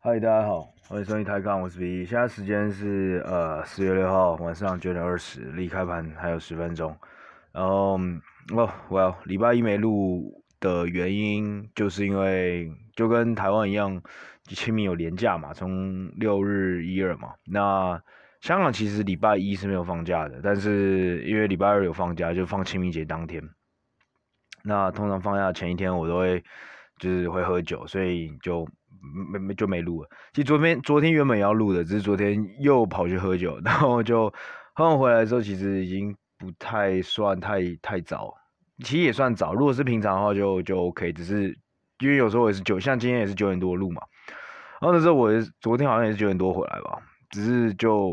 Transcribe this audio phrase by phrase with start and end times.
[0.00, 2.04] 嗨，大家好，欢迎收听台康，我是 B。
[2.04, 6.96] 现在时间是呃四月六号晚上九点二十，离开盘还有十分钟。
[7.50, 7.98] 然后
[8.54, 14.00] 哦，Well，礼拜一没录的原因就是因为就跟台湾一样，
[14.44, 17.34] 清明有连假嘛，从六日一二嘛。
[17.44, 18.00] 那
[18.40, 23.42] 香港其实礼拜一是没有放假的，但是因为礼拜二有放假，就放清明节当天。
[24.62, 26.40] 那通常放假前一天我都会
[27.00, 28.64] 就是会喝酒，所以就。
[29.32, 30.08] 没没就没录了。
[30.32, 34.32] 其实昨天昨天原本要录的，只是昨天又跑去喝酒， 然后就
[34.74, 38.34] 喝完回来之后，其实已经不太算太太早，
[38.84, 39.54] 其实也算早。
[39.54, 41.12] 如果是平常的话就，就 OK。
[41.12, 41.56] 只是
[42.00, 44.00] 因为有时候也是九，像今天也是九点多录嘛。
[44.80, 45.30] 然后那时候我
[45.60, 46.98] 昨天好像也是九点多回来吧，
[47.30, 48.12] 只是就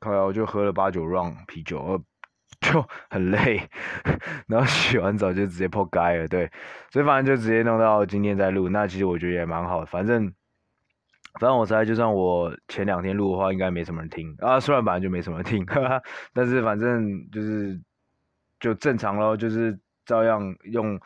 [0.00, 2.02] 后来我就喝了八九 r u n 啤酒。
[2.60, 3.68] 就很累，
[4.48, 6.50] 然后洗完澡就直接破街了，对，
[6.90, 8.68] 所以反正就直接弄到今天再录。
[8.68, 10.32] 那其实我觉得也蛮好的，反正
[11.38, 14.58] 反正我猜，就算我前两天录的话，应该没什么人听啊。
[14.58, 17.78] 虽然本来就没什么人听， 哈哈，但是反正就是
[18.58, 20.98] 就正常咯，就是照样用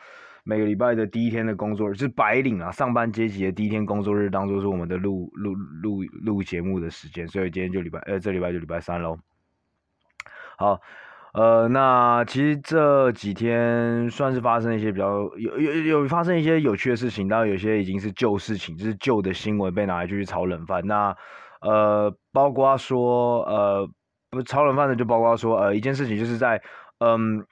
[0.43, 7.27] 每个礼拜的第一天的工作日，就是白领啊，上班阶级的第一天工作日，当做是我们的录录录录节目的时间。
[7.27, 9.19] 所以今天就礼拜，呃，这礼拜就礼拜三喽。
[10.57, 10.79] 好。
[11.33, 20.85] 呃，那其实这几天算是发生一些比较有有有发生一些有趣的事情，当然有些已经是旧事情，就是旧的新闻被拿来继续炒冷饭。
[20.85, 21.15] 那
[21.61, 23.87] 呃，包括说呃，
[24.29, 26.61] 不炒冷饭的就包括说呃，一件事情就是在
[26.99, 27.45] 嗯，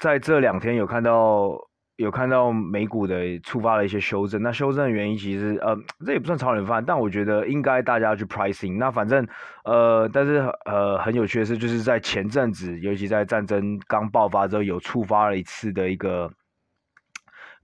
[0.00, 1.50] 在这两天有看到。
[1.96, 8.76] 有看到美股的触发了一些修正，那修正的原因其实呃，这也不算炒冷饭，但我觉得应该大家去 pricing。
[8.76, 9.26] 那反正
[9.64, 16.30] 呃，但是呃很有趣的是，就是在前阵子，尤其在战争刚爆发之后，有触发了一次的一个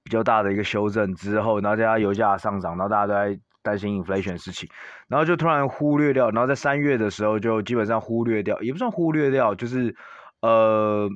[0.03, 4.67] 比较大的一个修正之后，然后大家油价上涨，然后大家都在担心 inflation 的事情，
[5.09, 9.95] 然后就突然忽略掉，然后在三月的时候就基本上忽略掉，也不算忽略掉，就是
[10.41, 11.11] 呃。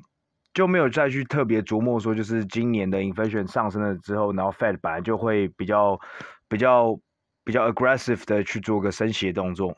[0.56, 6.00] 就没有再去特别琢磨说，就是今年的 inflation 上升了之后，然后 Fed 本来就会比较
[6.48, 6.98] 比较
[7.44, 9.76] 比较 aggressive 的去做个升息的动作。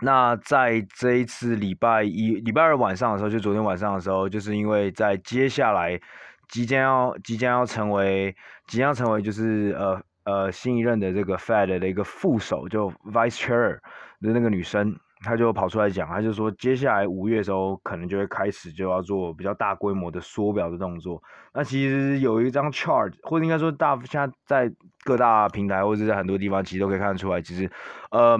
[0.00, 6.00] 那在这一次礼拜一、礼拜二晚上的时候，就昨天晚上的时候，就是因为在接下来
[6.48, 8.36] 即将要即将要成为
[8.68, 13.80] 即将成为就是呃呃新一任的这个 Fed 的一个副手，就 Vice Chair
[14.20, 14.96] 的那个女生。
[15.20, 21.20] 他就跑出来讲，他就说接下来五月的时候可能就会开始就要做比较大规模的缩表的动作。
[21.52, 24.74] 那其实有一张 chart，或者应该说大现在在
[25.04, 27.68] 各大平台或者在很多地方其实都可以看得出来，其实
[28.10, 28.38] 呃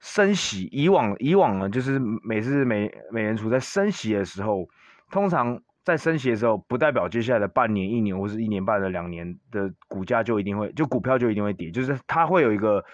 [0.00, 4.68] 升息以往以往呢，就是每次美美联储在升息的时候，
[5.10, 12.84] 通常在升息的时候，不代表接下来的半年、一年或是一年半的两年的股价就一定会就股票就一定会跌，就是它会有一个，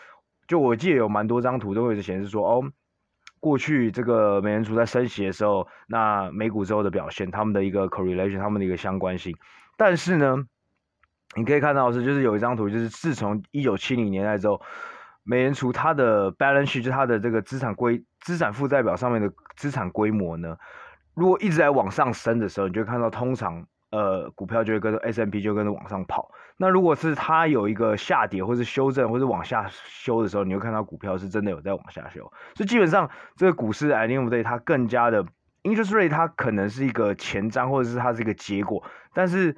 [0.47, 2.71] 就我记得有蛮多张图都会显示说哦。
[3.41, 9.37] 过去这个美联储在升息的时候，那美股之后的表现，他们的一个 correlation，他们的一个相关性。
[9.77, 10.37] 但是呢，
[11.37, 14.61] 你可以看到是，就是有一张图，就是自从一九七零年代之后，
[15.25, 20.57] 美联储它的 balance 就它的这个资产规资产负债表上面的资产规模呢，
[21.15, 23.67] 如果一直在往上升的时候，你就看到通常。
[23.91, 26.31] 呃，股票就会跟着 S M P 就跟着往上跑。
[26.59, 32.21] 那如果是它有一个下跌，或是修正，或是往下修的时候，你会看到股票是真的有在往下修。
[32.55, 35.25] 所以基本上这个股市 at the end of the day 它更加的
[35.63, 38.85] interest rate 它可能是一个前瞻，或者是它是一个结果。
[39.15, 39.57] 但是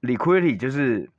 [0.00, 1.10] liquidity 就是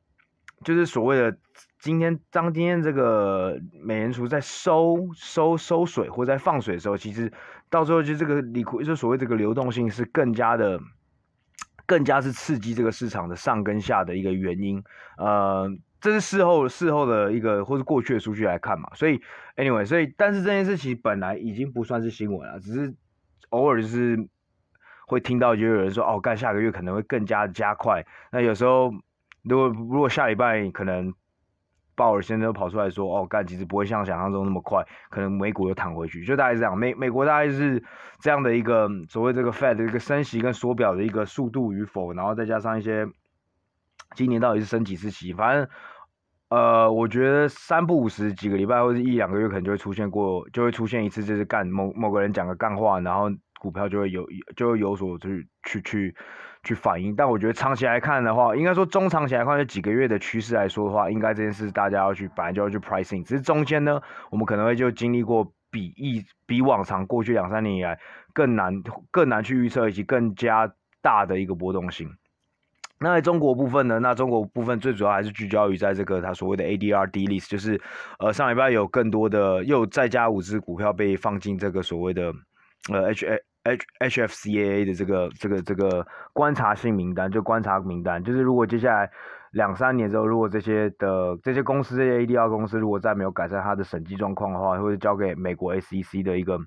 [0.64, 1.38] 就是所谓的
[1.80, 7.31] 今天当今天这个美联储在收收收水或在放水的时候，其实
[7.70, 10.80] 到时候就这个 liquidity 就所谓这个流动性是更加的。
[11.90, 14.84] 更加是刺激这个市场的上跟下的一个原因，
[15.18, 15.68] 呃，
[16.00, 19.20] 这是事后事后的一个或是过去的数据来看嘛，所以
[19.56, 22.94] anyway，所以但是这件事情本来已经不算是新闻了，只是
[23.50, 24.16] 偶尔就是
[25.08, 28.94] 会听到就有人说哦，干下个月可能会更加加快，那有时候
[29.42, 31.12] 如果如果下礼拜可能。
[32.00, 36.78] 鲍尔先生跑出来说：“哦，干，其实不会像想象中那么快，可能美股又弹回去，就大概是这样。
[36.78, 37.84] 美美国大概是
[38.22, 43.06] 这样的一个所谓这个 Fed 的一个升息跟缩表的一个速度与否，然后再加上一些
[44.16, 45.68] 今年到底是升几次息，反正
[46.48, 53.30] 呃，我觉得三不五十几个礼拜或者一两个月可能就会出现过，就会出现一次，就是干某某个人讲个干话，然后
[53.60, 54.25] 股票就会有
[54.56, 56.16] 就会有所去去去。”
[56.64, 63.24] 去反映，但我觉得长期来看的话，应该说中长期来看，这几个月的趋势来说的话，应该这件事大家要去，本来就要去 pricing。
[63.24, 67.98] 只是中间呢，我们可能会就经历过比一比往常过去两三年以来
[68.34, 70.70] 更难更难去预测以及更加
[71.02, 72.10] 大的一个波动性。
[73.02, 73.98] 那在中国部分呢？
[74.00, 77.80] 那中国部分最主要还是聚焦于在这个它所谓的 ADR D-list，就是
[78.20, 82.34] 呃上礼拜有更多的又再加五只股票被放进这个所谓的
[82.92, 83.26] 呃 H
[83.64, 89.10] H HFCAA 的这个这个这个观察性名单，就观察名单，就是如果接下来
[89.52, 96.60] 两三年之后，如果这些的这些公司这些 ADR 公司如果再没有改善它的审计状况的话，会交给美国 SEC 的一个。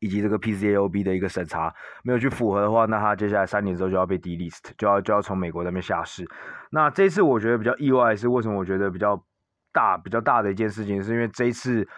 [0.00, 6.28] 以及这个 PCAOB 的一个审查没有去符合的话，那它接下来三年之后就要被 delist，就要就要从美国那边下市。
[6.70, 8.58] 那这次我觉得比较意外是为什么？
[8.58, 9.18] 我觉得比较
[9.72, 11.88] 大比较大的一件事情，是因为这一次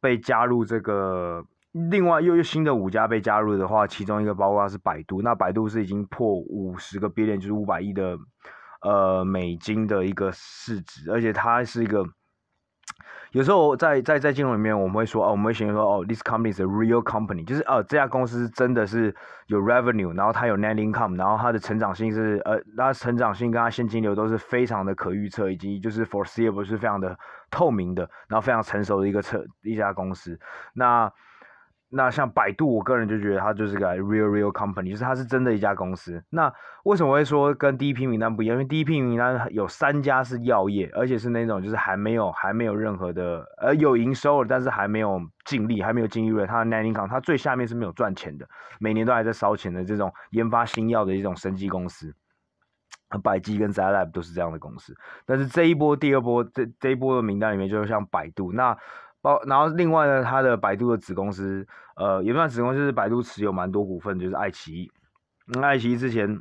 [0.00, 1.44] 被加入这个
[1.90, 8.16] 另外又又新的五家被加入的话，其中一个包括是百度，那百度是已经破五十个 billion，就是五百亿的
[8.80, 12.04] 呃美金的一个市值，而且它是一个。
[13.32, 19.12] 有时候在在在金融里面，我们会说哦，我们会形容说哦，this company is a real company，就是呃这家公司真的是
[19.48, 27.18] 有 revenue，然后它有 net income，然后它的成长性是呃，它成长性跟它现金流都是非常的可预测，以及就是 foreseeable 是非常的
[27.50, 30.38] 透明的，然后非常成熟的一个车一家公司。
[30.72, 31.12] 那
[31.90, 36.20] 那像百度，我个人就觉得它就是个 real real company，就是它是真的一家公司。
[36.28, 36.52] 那
[36.82, 38.56] 为什么会说跟第一批名单不一样？
[38.56, 46.44] 因为第一批名单有三家是药业，而且是那种就是还没有还没有任何的呃有营收了，但是还没有净利，还没有净利润。
[46.48, 48.48] 它的 net income，它最下面是没有赚钱的，
[48.80, 52.12] 每年都还在烧钱的这种研发新药的一种生技公司。
[53.22, 54.92] 百济跟 ZA lab 都是这样的公司。
[55.24, 58.76] 但是这一波、第二波这这一波的名单里面，就像百度那。
[59.24, 61.66] 包，然后另外呢，它的百度的子公司，
[61.96, 64.92] 呃，也不算子公司，就是百度持有蛮多股份，就是爱奇艺。
[65.46, 66.38] 那、爱奇艺之前，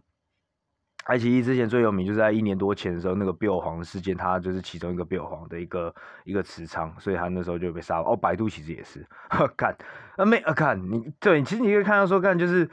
[1.06, 5.95] 爱奇艺之前最有名就是在一年多前的时候，那个标黄事件，它就是其中一个标黄的一个
[6.25, 8.03] 一个持仓，所以它那时候就被杀了。
[8.03, 9.07] 哦，百度其实也是，
[9.56, 9.74] 看，
[10.18, 12.69] 啊没，看你，对，其实你可以看到说，看就是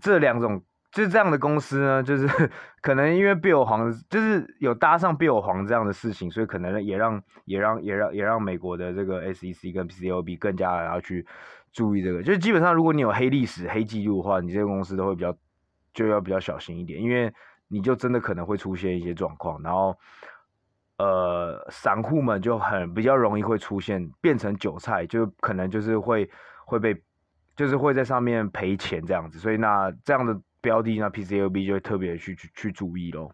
[0.00, 0.62] 这两种。
[0.92, 2.26] 就这样的公司呢，就是
[2.82, 11.24] 可能因为标黄，就是有搭上标黄这样的事情，所以可能也让也让也让也让美国的这个 SEC 跟 PCOB 更加的要去
[11.72, 12.20] 注意这个。
[12.24, 15.32] 就是基本上，如果你有黑历史、黑记录的话，你这个公司都会比较
[15.94, 17.32] 就要比较小心一点，因为
[17.68, 19.96] 你就真的可能会出现一些状况，然后
[20.98, 26.28] 呃，散户们就很比较容易会出现变成韭菜，就可能就是会
[26.66, 27.00] 会被
[27.54, 30.36] 就是会在上面赔钱这样子，所以那这样的。
[30.60, 33.32] 标的那 PCAOB 就会特别去去去注意咯，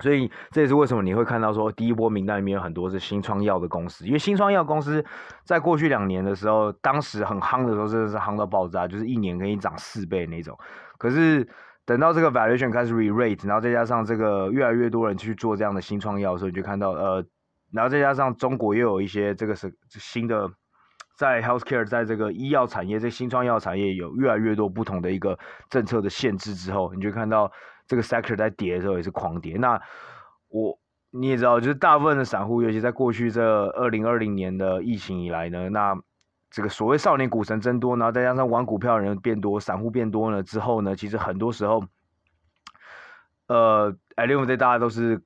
[0.00, 5.04] 所以这也是为什么你会看到说第一波名单里面有很多是新创药的公司，因为新创药公司
[5.44, 10.58] 在过去两年的时候，当时很夯的时候真的是夯到爆炸，就是一年可以涨四倍那种。
[10.98, 11.48] 可是
[11.84, 17.24] 等到这个 valuation 开始 re-rate，然后再加上这个越来越多人去做这样的新创药的时候，你就看到呃，
[17.72, 20.50] 然后再加上中国又有一些这个是新的。
[21.18, 25.36] 在 healthcare，在这个医药产业，这、新创药产业有越来越多不同的一个
[25.68, 27.50] 政策的限制之后，你就看到
[27.88, 29.56] 这个 sector 在跌的时候也是狂跌。
[29.56, 29.82] 那
[30.46, 30.78] 我
[31.10, 36.00] 你也知道，就是大部分的散户，尤其在过去这二零二零年的疫情以来呢，那
[36.50, 41.82] 这个所谓少年股神增多，然后再加上玩股票的人变多，散户变多了之后呢，其实很多时候，
[43.48, 45.20] 呃，at the end of the day 大家都是，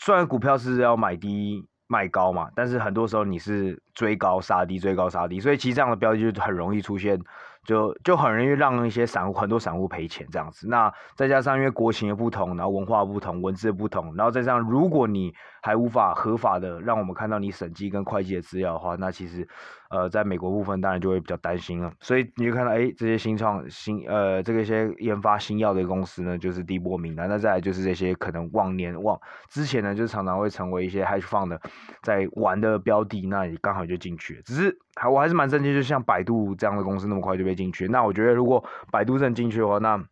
[0.00, 3.80] 虽然股票是要买低卖高嘛，但是很多时候你是。
[3.94, 7.16] 追高杀低，追高杀低，所以其实这样的标的就很容易出现，
[7.64, 10.66] 就就很容易让一些散户很多散户赔钱这样子。
[10.66, 15.32] 那再加上因为国情的不同，然后文化不同，文字不同，然后再加上如果你
[15.64, 19.48] 还无法合法的让我们看到你审计跟会计的资料的话，那其实
[19.88, 21.92] 呃在美国部分当然就会比较担心了。
[22.00, 27.28] 所以你就看到哎这些新创新呃这个一些研发新药的公司呢，就是第一波名单。
[27.28, 31.60] 那再来就是这些可能往年往之前呢，就常常会成为一些 hedge fund 的
[32.02, 33.84] 在玩的标的，那你刚好。
[33.84, 37.86] 就进去，只是还我还是蛮震惊，就像百度这样的公司那么快就被进去。
[37.86, 40.02] 那我觉得如果百度真进去的话，那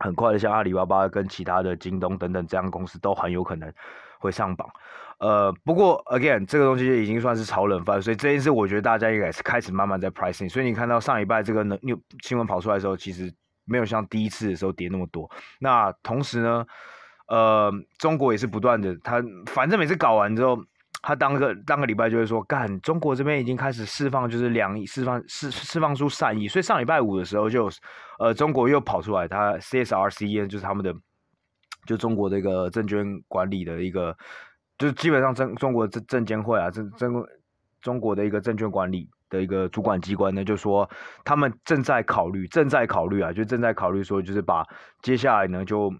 [0.00, 3.72] 很快的像阿里巴巴跟其他的京东等等这样公司都很有可能
[4.20, 4.68] 会上榜。
[5.18, 10.48] 呃，不过 again 这个东西已经算是炒冷饭，所以这一次我觉得大家应该是开始慢慢在 pricing。
[10.48, 13.32] 所以你看到上礼拜这个呢，new 新闻跑出来的时候，其实
[13.64, 15.30] 没有像第一次的时候跌那么多。
[15.58, 16.64] 那同时呢，
[17.28, 20.58] 呃，中国也是不断的，他反正每次搞完之后。
[21.02, 27.70] 他当个当个礼拜就会说，干，中国这边已经开始释放，就是两亿释放释释放出善意，所以上礼拜五的时候就，
[28.18, 30.94] 呃，中国又跑出来，他 CSRC 就是他们的，
[31.86, 34.16] 就中国的一个证券管理的一个，
[34.78, 37.24] 就基本上中中国证证监会啊，证证
[37.80, 40.88] 中国的一个证券管理的一个主管机关呢，就说
[41.24, 44.66] 他们正在考虑，正在考虑啊，就正在考虑说，就是把
[45.02, 45.92] 接下来呢，就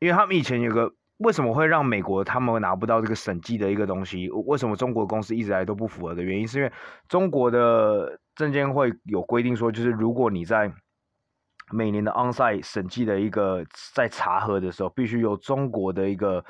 [0.00, 0.92] 因为他们以前有个。
[1.18, 4.28] 为什么会让美国他们拿不到这个审计的一个东西？
[4.30, 6.72] 为什么中国公司一直来都不符合的原因，是因为
[7.08, 10.70] 中国的证监会有规定说，就是如果你在
[11.72, 16.44] 每年的 onsite 审计的一个在查核的时候，必须由中国的一个，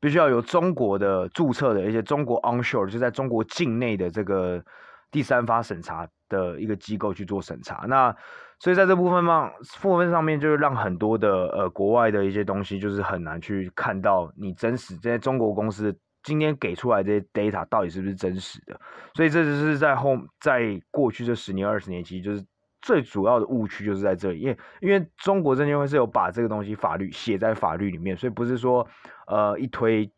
[0.00, 4.62] 必须要由中国的注册的一些中国 onshore 就在中国境内的这个
[5.10, 7.84] 第三方审查的一个机构去做审查。
[7.88, 8.14] 那
[8.60, 9.50] 所以在这部分嘛，
[9.82, 18.80] 部分上面就是让很多的呃国外的一些东西就是很难去看到你真实这些中国公司今天给出来这些 data 到底是不是真实的。
[19.14, 22.44] 所以这就是在后在过去这十年二十年，其实就是。
[22.82, 28.86] 最主要的误区就是在这里，因为因为中国证监会是有把这个东西法律写在法律里面，所以不是说
[29.26, 30.10] 呃一推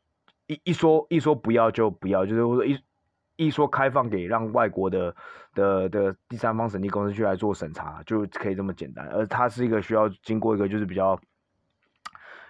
[0.46, 2.78] 一一说一说不要就不要，就是一
[3.36, 5.14] 一说开放给让外国的
[5.54, 11.18] 的的第三方审计公司去来做审查就可以这么简单，而它是一个需要经过一个就是比较。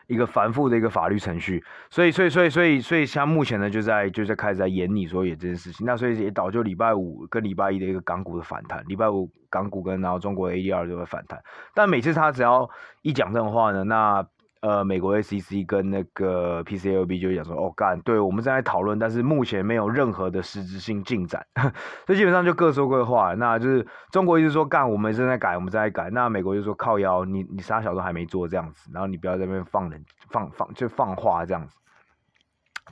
[0.06, 11.42] 一个繁复的一个法律程序，所以所以所以所以所以像目前呢，就在就在开始在演你说演这件事情，那所以也导致礼拜五跟礼拜一的一个港股的反弹，礼拜五港股跟然后中国 ADR 就会反弹，
[11.74, 12.68] 但每次他只要
[13.02, 14.26] 一讲这种话呢，那。
[14.62, 21.44] 呃，美国 SEC 跟那个 PCLB 就讲说，哦干，对我们正在讨论，但是目前没有任何的实质性进展，
[22.06, 23.34] 所以基本上就各说各话。
[23.34, 26.10] 那就是中国一直说干，我们正在改，我们正在改。
[26.10, 31.74] 那美国就说靠腰，你你啥小都还没做这样子，然后你不要在那边放人放放就放话这样子。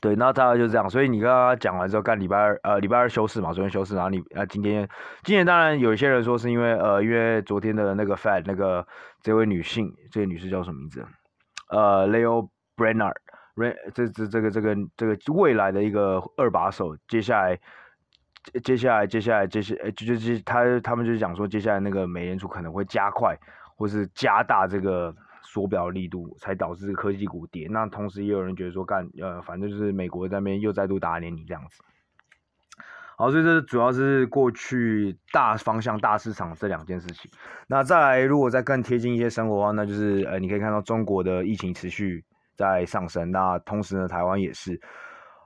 [0.00, 0.90] 对，那大概就是这样。
[0.90, 4.88] 所以你刚刚讲完之后，干礼拜二呃礼拜二休市嘛，昨天休市，然后你啊今天
[5.22, 8.84] 今天当然有一些人说是因为呃因为昨天的那个 Fed 那个
[9.22, 11.06] 这位女性，这位女士叫什么名字？
[11.70, 13.14] 呃，Leo Brainard，
[13.94, 17.58] 这这这个这个这个未来的一个二把手，接下来，
[18.62, 23.36] 接下来接下来接下来就就是他他们就是讲说，接下来那个美联储可能会加快
[23.76, 27.68] 或是加大这个缩表力度，才导致科技股跌。
[27.70, 31.82] 那同时也有人觉得说，干呃，反正就是美国那边又再度打脸你这样子。
[33.20, 37.30] 好，所以这主要是过去大方向、大市场这两件事情。
[37.66, 42.24] 那再来，如果再更贴近一些生活的话，那就是呃，你可以看到中国的疫情持续
[42.56, 43.30] 在上升。
[43.30, 44.80] 那同时呢，台湾也是。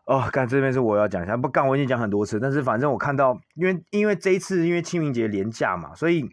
[0.07, 6.31] 哦，干这边是我要讲一下，不干我已经讲很多次，但是反正我看到，因为因为这一次因为清明节连假嘛，所以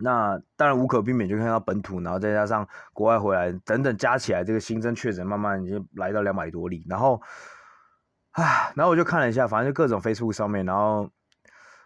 [0.00, 7.20] 那当然无可避免就看到本土，然后再加上国外回来等等加起来，这个新增确诊慢慢已经来到两百多例，然后。
[8.32, 11.02] 唉，然后我就看了一下，反正就各种 Facebook 上面，然后，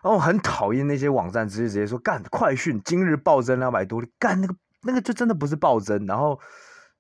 [0.02, 6.38] 然后我很讨厌那些网站，直接直接说干快讯今日暴增两百多，干那个那个就真的不是暴增，然后，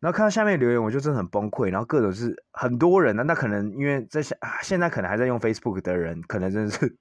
[0.00, 6.96] 然后看到下面留言，我就真的很崩溃，然后各种是很多人呢，那可能因为在现现在可能还在用 Facebook 的人，可能真的是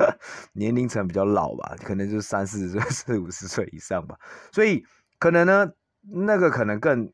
[0.54, 4.16] 年龄层比较老吧，可能就是三四十岁、四五十岁以上吧，
[4.52, 4.82] 所以
[5.18, 5.70] 可能呢，
[6.10, 7.12] 那个可能更。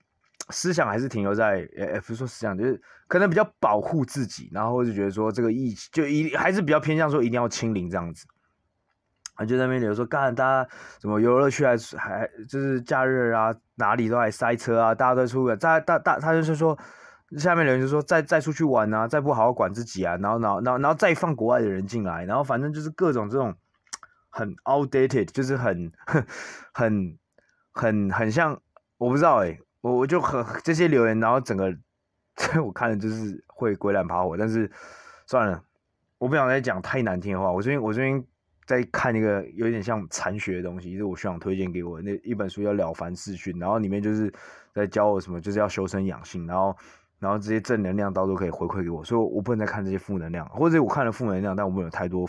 [0.51, 8.27] 思想还是停留在，呃，不是说思想，就是可能比较保护自己，然后就觉得说这个疫情就一还是比较偏向说一定要清零这样子，
[9.35, 16.79] 啊，就那边留言说，干大家什么游乐区还还就是假日啊，哪里都还塞车啊，大家都出个，大大大，他就是说
[17.39, 23.55] 下面留言就说再再出去玩啊，再不好好管自己啊，然后然后然后然后再放国外的人进来，然后反正就是各种这种
[24.31, 25.91] 很 outdated，就是很
[26.73, 27.19] 很
[27.73, 28.61] 很很像，
[28.97, 31.73] 我不知道哎、我我就很这些留言，然后整个
[32.61, 34.69] 我看了就是会鬼脸爬火，但是
[35.29, 35.63] 算了，
[36.19, 37.53] 我不想再讲太难听的话。
[37.53, 38.27] 我最近我最近
[38.67, 44.33] 在看一个有点像禅学的东西，就是我学长推荐给我那一本书叫《了凡四训》，然后里面就是
[44.75, 46.77] 在教我什么，就是要修身养性，然后
[47.21, 52.29] 然后这些正能量到时候可以回馈给我，所以我不能再看这些负能量，或者我看了负能量，但我没有太多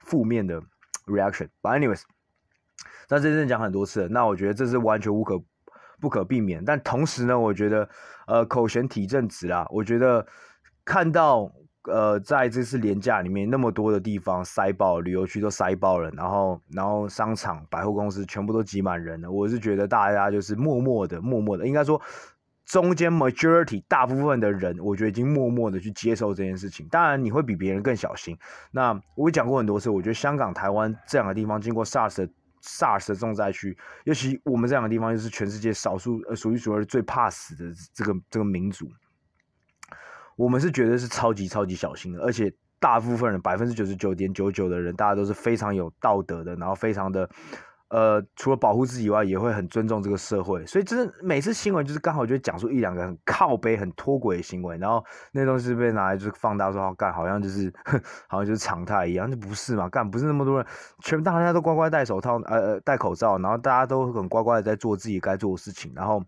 [0.00, 0.58] 负面的
[1.04, 1.48] reaction。
[1.60, 2.00] But anyways，
[3.10, 5.38] 那这真的讲很多次，那我觉得这是完全无可。
[6.04, 7.88] 不可避免，但同时呢，我觉得，
[8.26, 9.66] 呃，口嫌体正直啦。
[9.70, 10.26] 我觉得
[10.84, 11.50] 看到，
[11.84, 19.30] 呃，在这次连假里面那么多的地方塞爆，旅游区都塞爆了，然后，然后商场、百货公司全部都挤满人了。
[19.30, 21.98] 我是觉得大家就是默默的、默默的，应该说
[22.66, 26.86] 中间 majority 大部分的人，我觉得已经默默的去接受这件事情。
[26.90, 28.36] 当然，你会比别人更小心。
[28.70, 32.28] 那我讲过很多次，我觉得香港、台湾这两个地方经过 SARS。
[32.64, 38.90] SARS 的重灾区，尤其我们这两个地方，又是全世界少数呃数一数二最怕死的这个这个民族，
[40.36, 47.28] 我们是绝对是超级超级小心的，而且大部分人百分之九十九点九九的人，大家都是非常有道德的，然后非常的。
[47.90, 57.72] 呃，除了保护自己以外，也会很尊重这个社会，所以真的每次新闻就是刚好就讲出一两个很靠北、很脱轨的行为，然后那东西被拿来就是放大说，干好像就是
[58.26, 59.88] 好像就是常态一样，就不是嘛？
[59.88, 60.66] 干不是那么多人，
[61.02, 66.20] 全大家都乖乖戴手套，呃，戴口罩，然后大家都很乖乖的在做自己该做的事情，然后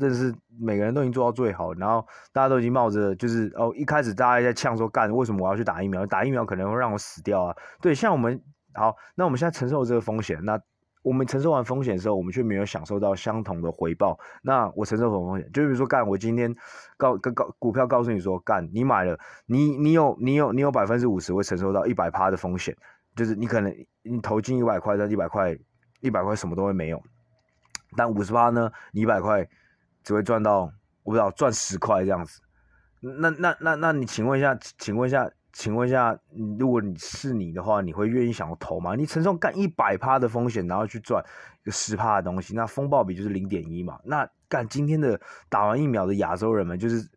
[0.00, 6.04] 真的是每个人都已经做到最好，然后大家都已经冒着就是哦，一开始大家在呛说，干为什么我要去打疫苗？
[6.06, 7.54] 打疫苗可能会让我死掉啊？
[7.80, 8.42] 对，像我们
[8.74, 10.58] 好，那我们现在承受这个风险，那。
[11.06, 14.18] 我们承受完风险的时候，我们却没有享受到相同的回报。
[14.42, 15.48] 那我承受什么风险？
[15.52, 16.52] 就比如说干，我今天
[16.96, 22.76] 告告告股票告诉你说干，你买了，你你有你有你有百分之五十会承受到一百趴的风险，
[23.14, 23.72] 就是你可能
[24.02, 25.56] 你投进一百块，但一百块
[26.00, 27.00] 一百块什么都会没有。
[27.96, 29.48] 但五十趴呢，你一百块
[30.02, 30.62] 只会赚到
[31.04, 32.40] 我不知道赚十块这样子。
[33.00, 35.30] 那那那那你请问一下，请问一下。
[35.58, 36.14] 请问一下，
[36.58, 38.94] 如果你是你的话，你会愿意想要投吗？
[38.94, 41.24] 你承受干一百趴的风险，然后去赚
[41.62, 43.98] 一个十趴的东西，那风暴比就是零点一嘛。
[44.04, 47.08] 那干今天的打完疫苗的亚洲人们，就是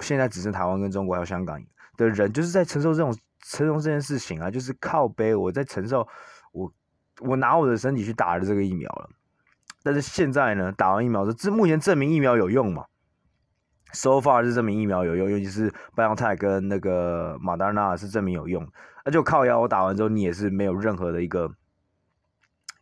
[0.00, 1.58] 现在只剩台湾跟中国还有香港
[1.96, 6.06] 的人，就是在承受这种承受这件事情啊，就是靠背我在承受，
[6.52, 6.70] 我
[7.20, 9.08] 我拿我的身体去打了这个疫苗了。
[9.82, 12.84] 但是现在呢，打完疫苗这目前证明疫苗有用嘛
[13.92, 18.66] ？So far 是证明疫苗有用，尤其是 BioNTech 跟那个马达纳是证明有用。
[19.04, 21.50] 那就靠药，我打完之后，你也是没有任何的一个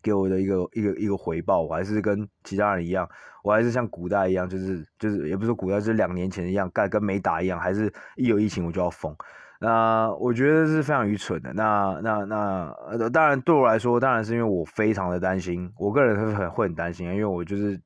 [0.03, 3.09] 给我的一个一个一个回报，我还是跟其他人一样，
[3.43, 9.17] 我还是像古代一样，就是就是也不是说古代，就是两年前一样，干跟没打一样，还是一有疫情我就要疯。
[9.61, 11.53] 那我觉得是非常愚蠢的。
[11.55, 17.81] 那那那当然对我来说，当然是因为我非常的担心，我个人会很会很担心啊，因为我就是。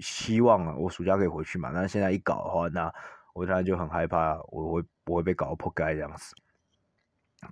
[0.00, 1.70] 希望啊，我暑假可以回去嘛。
[1.70, 2.92] 那现在一搞的话，那
[3.32, 6.34] 我现在就很害怕，我会不会被搞破盖这样子。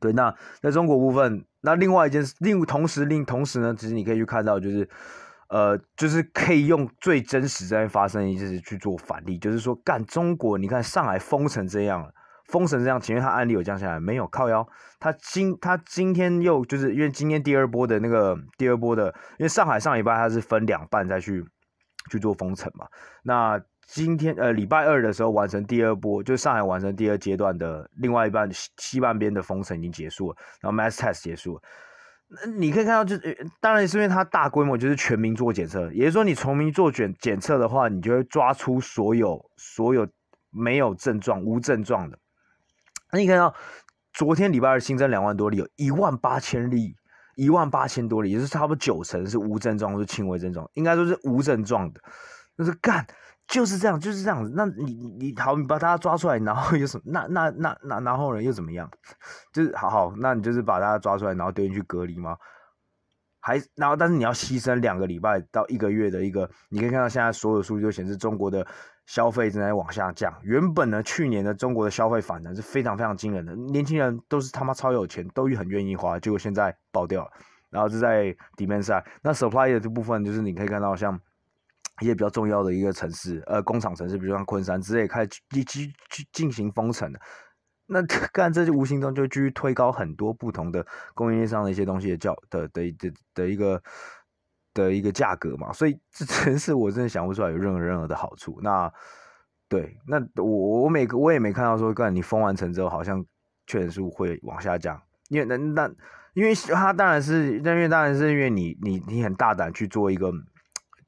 [0.01, 4.87] 对，那在中国部分，那另外一件事，另同时另同时呢，其实你可以去看到，就是
[5.49, 12.13] 呃，就是可以用最真实在发生一件事去做反例，就是说，干中国，你看上海封成这样了，
[12.49, 14.27] 封成这样，前面它案例有降下来没有？
[14.27, 14.69] 靠腰，
[15.01, 19.07] 他今他今天又就是因为今天第二波的那个第二波的，
[19.39, 21.47] 因为上海上礼拜它是分两半再去。
[22.11, 22.87] 去做封城嘛？
[23.23, 31.63] 那今天呃礼拜二的时候完成第二波，就上海完成第二阶段的另外一半西，半边的封城已经结束了，然后 mass test 结束了。
[32.29, 40.07] 那你可以看到就，就当然是因为它大规模就是全民做检测，也就是说你全民做检检测的话，你就会抓出所有所有
[40.51, 42.19] 没有症状、无症状的。
[43.11, 43.55] 那你看到
[44.13, 46.98] 昨天礼拜二新增两万多例，有一万八千例。
[47.39, 52.01] 一万八千多例，也是差不多九成是无症状或是轻微症状，应该说是无症状的。
[52.57, 53.07] 那是干
[53.47, 54.53] 就是这样，就是这样子。
[54.57, 57.05] 那你你好，你把大家抓出来，然后有什么？
[57.07, 58.91] 那那那那然后呢又怎么样？
[59.53, 62.37] 就是好好，那你就是把大家抓出来，然后丢进去隔离吗？
[63.41, 68.67] 还然后，但是你要牺牲两个礼拜到一个月的一个，你可以看到现在所有数据都显示中国的。
[69.09, 70.31] 消费正在往下降。
[70.43, 76.21] 原本呢，去年的中国的消费反弹是非常非常惊人的，年轻人都是他妈超有钱，都很愿意花。
[76.21, 77.31] 结果现在爆掉了。
[77.71, 81.19] 然后是在 demand side，那 supply 的这部分就是你可以看到，像
[82.03, 87.19] 一些比较重要的一个城市，呃，工厂城市，比如像昆山之类，开始继继去进行封城了。
[87.87, 93.83] 那 干这就无形中就继续推高很多不同的供应链上的一些东西的叫的的的的一个。
[94.79, 98.59] 的一个价格嘛，所以 这真是我真的想不出来有任何任何的好处。
[98.63, 98.91] 那
[99.69, 103.23] 对，那我我每个我也没看到说，干你封完城之后，好像
[103.67, 104.99] 确诊数会往下降。
[105.29, 105.91] 因为那那
[106.33, 110.33] 因为他当然是，因为当然是因为你你你很大胆去做一个，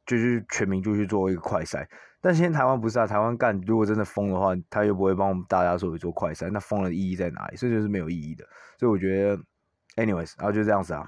[0.04, 1.86] 就是全民就去做一个快筛。
[2.20, 7.56] 但现在台湾不是啊，台湾干如果真的封的话，他又不会帮我们大家做一做快筛，那封的意义在哪里？
[7.56, 8.44] 所以就是没有意义的。
[8.78, 9.38] 所以我觉得
[9.96, 11.06] ，anyways，然后就这样子啊。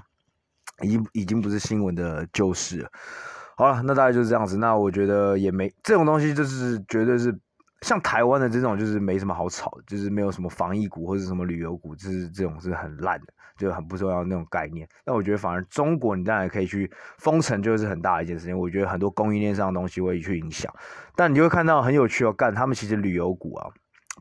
[0.81, 2.91] 已已经不是新闻的旧事了。
[3.55, 4.57] 好了，那大概就是这样子。
[4.57, 7.39] 那我觉得也没这种东西，就是绝对是
[7.83, 13.27] 像台湾的这种，就是没什么好吵，就是没有什么防疫股或者什么旅游股，就是这种是很烂的，
[13.59, 14.89] 就很不重要那种概念。
[15.05, 18.59] 那我觉得反而中国，你当然可以去封城，就是很大一件事情。
[18.59, 20.73] 我觉得很多供应链上的东西会去影响，
[21.15, 23.69] 但你就会看到很有趣哦，干他们其实旅游股啊，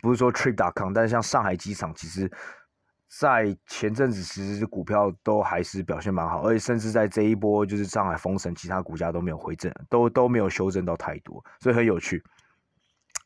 [0.01, 2.29] 不是说 Trip.com，但是像上海机场其实。
[3.19, 12.23] 在前阵子，其实股票都还是表现蛮好，而且甚至在这一波就是上海封城，其他股价都没有回正，都都没有修正到太多，所以很有趣。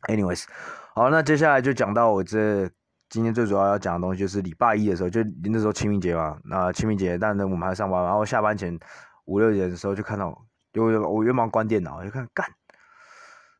[0.08, 0.45] Anyways，
[0.95, 2.67] 好，那接下来就讲到我这
[3.10, 8.78] 今天最主要要讲的东西，就是礼拜一的时候，就那时候清明节嘛，那清明节，但是我们还上班，然后下班前
[9.26, 10.36] 五六点的时候就看到，
[10.74, 12.48] 就我原本关电脑，就看干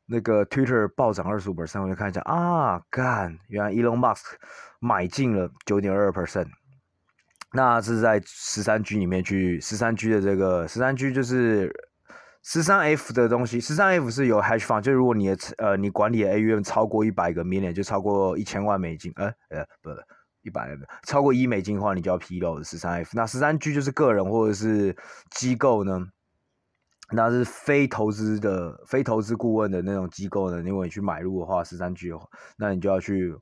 [0.08, 4.36] 那个 Twitter 暴涨二十五 percent，我就看一下啊，干，原来 Elon Musk。
[4.82, 6.46] 买进了九点二 percent，
[7.54, 11.74] 那是在十三 G 里面去十三 G 的这个十三 G 就是
[12.44, 19.90] 十三 F 的东西，十三 F 是有 hedge fund，就如果你的呃你管理的 AUM 超过一百个 million，就超过一千万美金，呃呃不
[20.44, 20.70] 一百
[21.08, 23.10] 超过一美金的话，你就要披露十三 F。
[23.14, 24.96] 那十三 G 就是个人或者是
[25.32, 26.08] 机构呢，
[27.12, 33.36] 那是非投资的非投资顾问的那种机构呢，如果你去买入的话，十三 G 的话，那你就要去。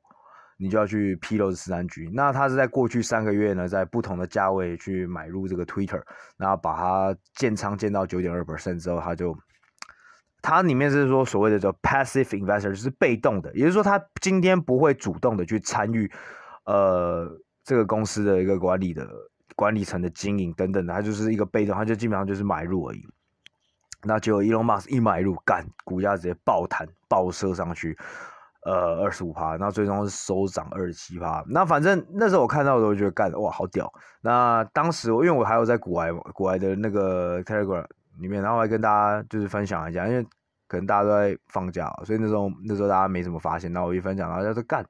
[0.56, 2.08] 你就要去披露十三 G。
[2.14, 6.02] 那他是在过去三个月呢，在不同的价位去买入这个 Twitter，
[6.38, 9.36] 然后把它建仓建到九点二 percent 之后，他就，
[10.42, 16.10] 它里面是说所谓的叫 passive investor，就是被动的，也就是说他今天不会主动的去参与，
[16.66, 17.28] 呃，
[17.66, 19.10] 这个公司的一个管理的
[19.56, 23.02] 管理层的经营等等的，他就是一个被动，他就基本上就是买入而已。
[24.04, 27.98] 那结果 Elon Musk 一买入，干，股价直接爆弹爆射上去，
[28.66, 31.44] 呃，二十五趴，那最终是收涨二十七趴。
[31.48, 33.92] 那反正那时候我看到的时候觉得干，哇，好屌。
[34.22, 37.86] 那当时因为我还有在股癌股外的那个 Telegram
[38.20, 40.24] 里面，然后还跟大家就是分享一下，因为
[40.68, 43.72] 可能大家都在放假，所以那时候那时候大家没什么发现。
[43.72, 44.86] 然后我一分享，然后就说干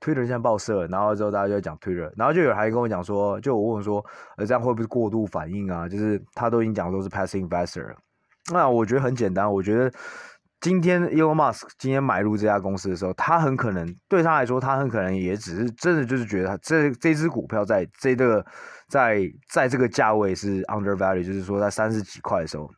[0.00, 4.04] ，Twitter 现在爆射，然后之后大家就在讲 Twitter，然后就有人还跟我讲说，就我问说，
[4.36, 5.88] 呃，这样会不会过度反应啊？
[5.88, 7.94] 就是他都已经讲说是 passive investor。
[8.52, 9.92] 那我觉得很简单，我觉得
[10.60, 18.44] 今天 Elon Musk 今天买入这家公司的时候，他很可能对他来说，他很可能也只是真的就是觉得他这这支股票在这个
[18.88, 22.68] 在在这个价位是 undervalue，就是说在三十几块的时候，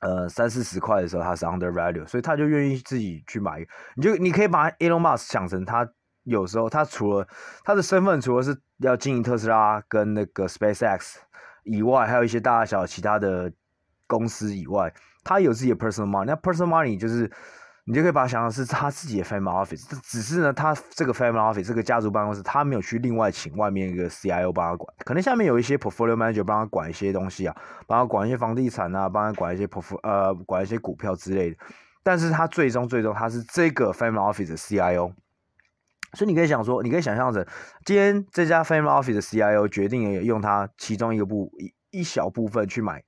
[0.00, 3.64] 呃三四十块的时候它是 undervalue，所以他就愿意自己去买。
[3.96, 5.88] 你就你可以把 Elon Musk 想成他
[6.24, 7.26] 有时候他除了
[7.64, 11.14] 他的身份除了是要经营特斯拉跟那个 SpaceX
[11.64, 13.50] 以外，还有一些大小其他的。
[14.18, 16.24] 公司以外，他有自己的 personal money。
[16.26, 17.30] 那 personal money 就是，
[17.84, 19.84] 你就可以把它想象是他自己的 family office。
[20.02, 24.94] 只是呢，他这个 family office 这个家族办公室，他没有去另外请外面一个 CIO 帮他管。
[25.04, 31.56] 可能下面有一些 portfolio manager 帮他管一些东西啊，帮他管一些房地产啊，帮他管一些 p o r t f o 呃管一些股票之类的。
[32.02, 35.12] 但是他最终最终他是这个 family office 的 CIO。
[36.12, 37.44] 所以你可以想说，你可以想象着，
[37.84, 43.02] 今天这家 family office 的 CIO 决定用他其中一个部一一小部分去买。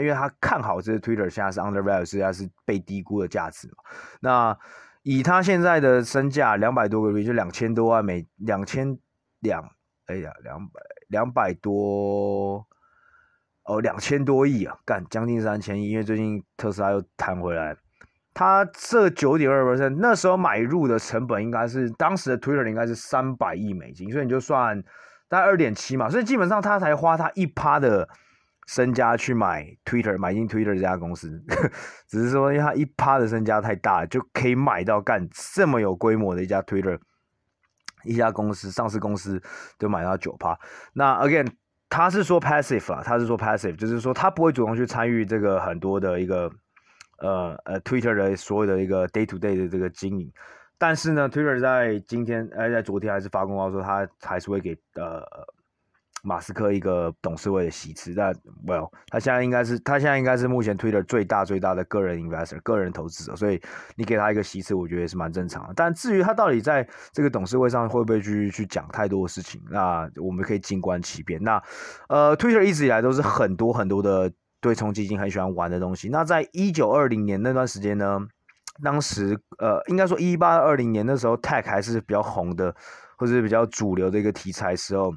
[0.00, 3.74] 因为他看好这个 Twitter 现在是 undervalue，现在是被低估的价值嘛。
[4.20, 4.58] 那
[5.02, 8.98] 以他现在的身价两百多个币，就两千多万美，两千
[9.40, 9.62] 两，
[10.06, 12.66] 哎呀，两百两百多，
[13.64, 15.90] 哦，两千多亿啊，干将近三千亿。
[15.90, 17.76] 因为最近特斯拉又弹回来，
[18.34, 24.82] 他这九点二百分那时候买入的成本应该是当时的 Twitter 应该是三百亿美金，所以你就算
[25.28, 28.08] 大概二点七嘛，所以基本上他才花他一趴的。
[28.68, 31.42] 身家去买 Twitter，买进 Twitter 这家公司，
[32.06, 36.98] 只是说因为他一趴的身家太大，就可以买到干这么有规模的一家 Twitter，
[38.04, 39.42] 一家公司上市公司
[39.78, 40.54] 就买到九趴。
[40.92, 41.50] 那 again，
[41.88, 46.52] 他是说 passive 啊，他是说 passive，就是说他不会主动去参与这个很多的一个
[47.20, 50.30] 呃呃 Twitter 的所有的一个 day to day 的这个经营。
[50.76, 55.22] 但是呢，Twitter 在今天呃在昨天还是发公告说他还是会给呃。
[56.24, 58.32] 马斯克一个董事会的席次，但
[58.66, 63.60] well，他现在应该是他现在应该是目前 Twitter 最大最大的个人 investor 个人投资者，所以
[63.94, 65.72] 你给他一个席次，我觉得也是蛮正常的。
[65.76, 71.42] 但至于他到底在这个董事会上会不会去去讲太多的事情，那我们可以静观其变。
[71.42, 71.62] 那
[72.08, 76.08] 呃，Twitter 一直以来都是很多很多的对冲基金很喜欢玩的东西。
[76.08, 78.20] 那在一九二零年那段时间呢，
[78.82, 82.74] 当时呃，应该说一八二零年那时候 Tech 还是比较红的，
[83.16, 85.14] 或者是比较主流的一个题材时候。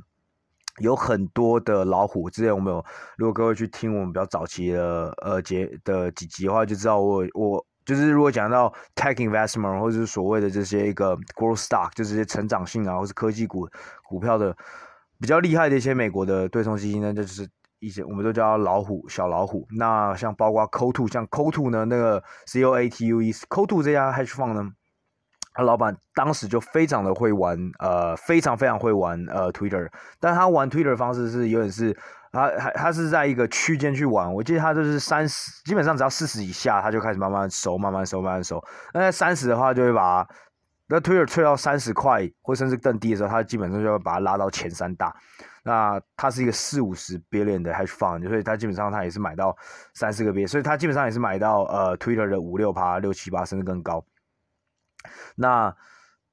[0.79, 2.85] 有很多的老虎，之前我们有，
[3.17, 13.67] 如果各位去听我们比较早期的呃节的几集的话，就知道我我就是如果讲到 tech investment 或者是所谓的这些一个 growth stock，就是些成长性啊，或是科技股
[14.07, 14.55] 股票的
[15.19, 17.47] 比较厉害的一些美国的对冲基金呢，就是
[17.79, 19.67] 一些我们都叫老虎小老虎。
[19.77, 24.69] 那像包括 Coatue，像 Coatue 呢，那个 C O A T U E，Coatue 这家 hedge fund 呢。
[25.53, 29.89] 他老板当时就非常的会玩，呃，非常非常会玩，呃，Twitter。
[30.19, 31.95] 但他玩 Twitter 的方式是有点是，
[32.31, 34.33] 他还他是在一个区间去玩。
[34.33, 38.63] 我记得他就是三十，基本上只要四十以下，他就开始慢慢收，慢慢收，慢慢收。
[38.93, 40.25] 那在三十的话，就会把
[40.87, 45.13] 那 Twitter 退到三十块或甚至更低的时候，他基本上就会把它拉到前三大。
[45.63, 49.55] 那他是一个四五十 billion 的 hedge fund，所以他基本上他也是买到
[49.93, 54.03] 三四个 billion，所以他基本上也是买到呃 Twitter 的五六趴、六七八，甚至更高。
[55.35, 55.75] 那，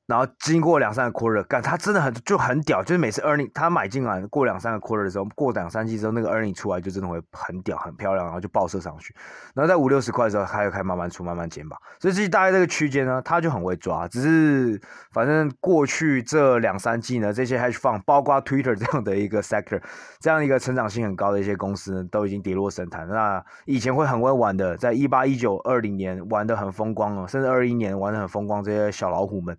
[0.09, 9.15] 然后经过两三个 quarter，干他真的很就很屌，就是每次 earning 他买进来过两三个 quarter 的时候，过两三季之后，那个 earning 出来就真的会很屌，很漂亮，然后就爆射上去。
[9.55, 11.77] 然后在五六十块的时候，他又开始慢慢出，慢慢减吧。
[12.01, 14.09] 所以其实大概这个区间呢，他就很会抓。
[14.09, 14.81] 只是
[15.13, 19.83] 反正过去这两三季呢，这些 hedge fund，包括 Twitter 这样的一个 sector，
[20.21, 23.07] 这样一个成长性很高的一些公司，都已经跌落神坛。
[23.07, 29.55] 那以前会很会玩的，在一八一九二零年玩得很风光哦，甚至二一年玩得很风光，这些小老虎们。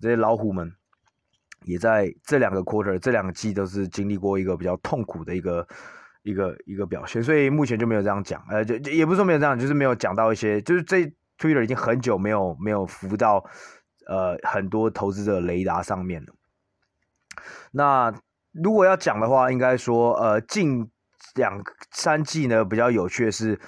[0.00, 0.72] 这些老虎们
[1.64, 5.66] 也在这两个 quarter，这两个季都是经历过一个比较痛苦的一个
[6.22, 11.02] 一个一个表现，所以目前就没有这样讲，呃，就也不是说没有这样，就是没有讲到一些，就是这
[11.38, 13.44] Twitter 已经很久没有没有浮到
[14.06, 16.34] 呃很多投资者雷达上面了。
[17.72, 18.12] 那
[18.52, 20.90] 如果要讲的话，应该说呃近
[21.34, 23.60] 两三季呢比较有趣的是。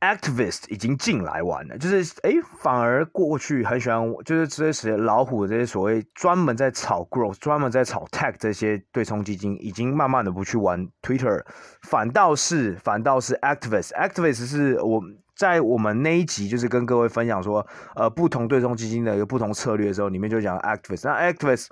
[0.00, 11.44] Activist 已经进来玩了，就是哎，反而过去很喜欢，就是这些老虎这些所谓专门在炒 growth、专门在炒 tech 这些对冲基金，已经慢慢的不去玩 Twitter，
[11.82, 13.90] 反倒是反倒是 Activist。
[13.90, 15.02] Activist 是我
[15.36, 21.02] 在我们那一集就是跟各位分享说，呃，不同对冲基金的一个不同策略的时候，里面就讲 Activist。
[21.04, 21.66] 那 Activist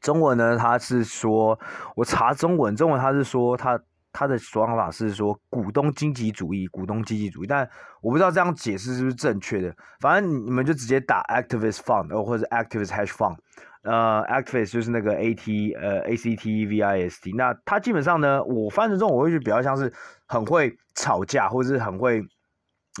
[0.00, 1.58] 中文呢，他是说，
[1.96, 3.80] 我查中文，中文他是说他。
[4.12, 7.68] 他的说法是说股东经济主义，股东经济主义，但
[8.00, 9.74] 我不知道这样解释是不是正确的。
[10.00, 13.36] 反正你们就直接打 activist fund 或者 activist hedge fund，
[13.82, 17.32] 呃，activist 就是那个 a t 呃 a c t v i s t。
[17.32, 19.92] 那他基本上呢，我翻成中文我会觉得比较像是
[20.26, 22.22] 很会吵架，或者是很会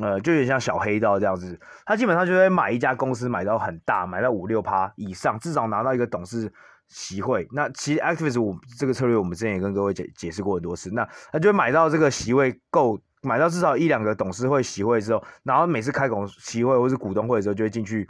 [0.00, 1.60] 呃，就有点像小黑道这样子。
[1.84, 6.50] 他基本上就会买一家公司买到很大，买到五六趴以上，至少拿到一个董事。
[6.94, 10.90] 席位，那其实 activist 我这个策略我们之前也跟各位解解释过很多次。
[10.90, 18.06] 那他就买到这个席位够，买到至少一两个董事会席位之后，然后每次开董席会或是股东会的时候，就会进去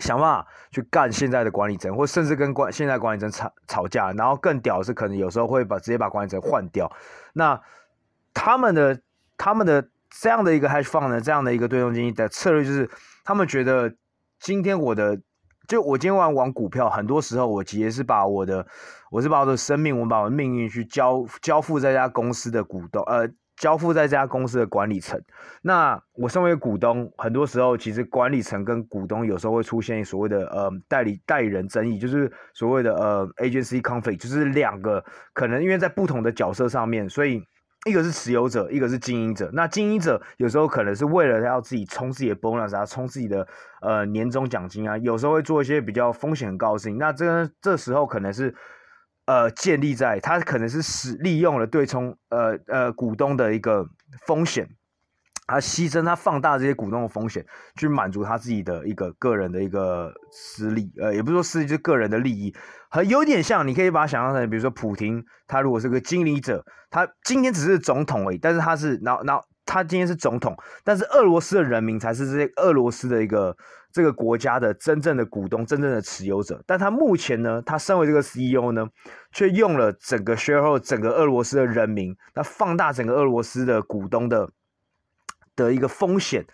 [0.00, 4.12] 想办法去干现在的管理层，或甚至跟管现在管理层吵吵架。
[4.12, 6.92] 然后更屌是，可能有时候会把直接把管理层换掉。
[7.32, 7.58] 那
[8.34, 9.00] 他们的
[9.38, 12.90] 他们的这样的一个 hedge fund 呢，这样的一个对冲基金的策略就是，
[13.24, 13.94] 他们觉得
[14.38, 15.18] 今天我的。
[15.72, 18.66] 就我今天玩玩股票，很多时候我其实是把我的，
[19.10, 25.18] 我是把我的生命，我把我的命运去交交付这家公司的股东，呃，交付在这家公司的管理层。
[25.62, 37.42] 那我身为股东，很多时候其实管理层跟股东有时候会出现所谓的呃代理代理人争议，就是所谓的呃 agency conflict，就是两个可能因为在不同的角色上面，所以。
[37.84, 39.50] 一个是持有者，一个是经营者。
[39.52, 43.46] 那经营者有时候可能是为了要自己冲自己的 bonus 啊，冲自己的
[43.80, 46.98] 呃年终奖金啊，有时候会做一些比较风险很高的事情。
[46.98, 48.54] 那这这时候可能是
[49.26, 53.84] 呃建立在他可能是使利用了对冲呃呃股东的一个
[54.26, 54.68] 风险，
[55.52, 57.44] 他牺牲他放大这些股东的风险，
[57.76, 62.54] 去满足他自己的一个个人的一个私利，呃，也不是说私利，就是个人的利益。
[62.90, 73.56] 很有点像，你可以把它想象成，比如说普丁，他如果是个经理者，他今天只是总统而已，但是他是，然后，然后他今天是总统，但是俄罗斯的人民才是这些俄罗斯的一个
[73.92, 76.62] 这个国家的真正的股东、真正的持有者。
[76.66, 78.86] 但他目前呢，他身为这个 CEO 呢，
[79.32, 84.50] 却用了整个 s h a r e h o l d 整个俄罗斯的人民，他放大整个俄罗斯的股东的
[85.56, 86.44] 的一个风险，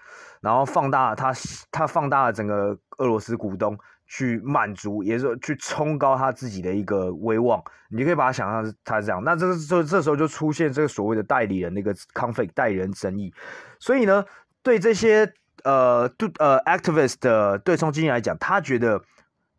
[0.41, 1.33] 然后放大他
[1.71, 3.79] 他放大了整个俄罗斯股东。
[4.11, 9.23] 去满足，也是去冲高他自己的一个威望，你就可以把它想象是他这样。
[9.23, 13.31] 那这个这这时候就出现这个所谓的代理人那个 conflict 代理人争议。
[13.79, 14.25] 所以呢，
[14.63, 15.31] 对这些
[15.63, 18.99] 呃对呃 activist 的对冲基金来讲，他觉得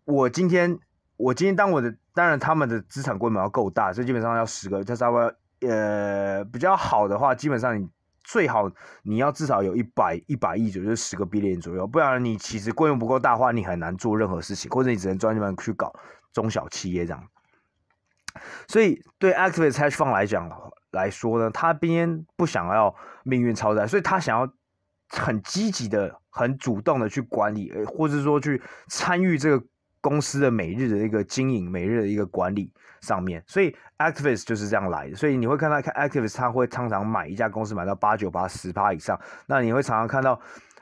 [0.05, 0.79] 我今天
[1.15, 5.31] 我今天当我的当然他们的资产规模要够大，所以基本上要十个，他稍微
[5.69, 7.87] 呃比较好的话，基本上你。
[8.23, 8.69] 最好
[9.03, 15.93] 你要至少有一百一百亿左右，就是十个 billion 左右，不然你其实规模不够大的话，你很难做任何事情，或者你只能专门去搞
[16.33, 17.23] 中小企业这样。
[18.67, 20.49] 所以对 activist hedge fund 来讲
[20.91, 24.51] 来说呢，他边不想要命运超载，所以他想要
[25.09, 29.65] 很积极的、很主动的去管理，或者说去参与这个。
[30.01, 35.15] 公司的每日的一个经营，每日的一个管理上面，所以 activist 就是这样来的。
[35.15, 39.19] 所以你会看到看 activist 他会常常买一家公司买到八九八十趴以上。
[39.47, 40.39] 那你会常常看到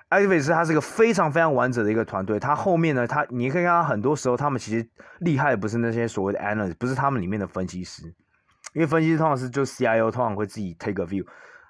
[0.10, 2.40] activist 他是一个非常非常完整的一个团队。
[2.40, 4.88] 他后面呢，他你可以看到很多时候他们其实
[5.20, 8.04] 厉害的不是那些所谓的 analyst，不是他们里面的分析师，
[8.74, 11.26] 因为分析师通常是就 CIO 通常会自己 take a view，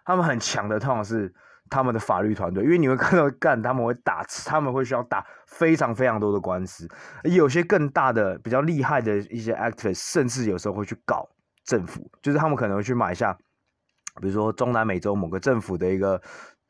[0.05, 1.33] 他们很强的通常是。
[1.69, 6.87] 他们的法律团队，因为你会看到干，他们会打，他们会需要打非常非常多的官司，
[7.23, 11.27] 有些更大的、比较厉害的一些 activist，甚至有时候会去搞
[11.63, 13.33] 政府，就是他们可能会去买下，
[14.21, 16.17] 比如说中南美洲某个政府的一个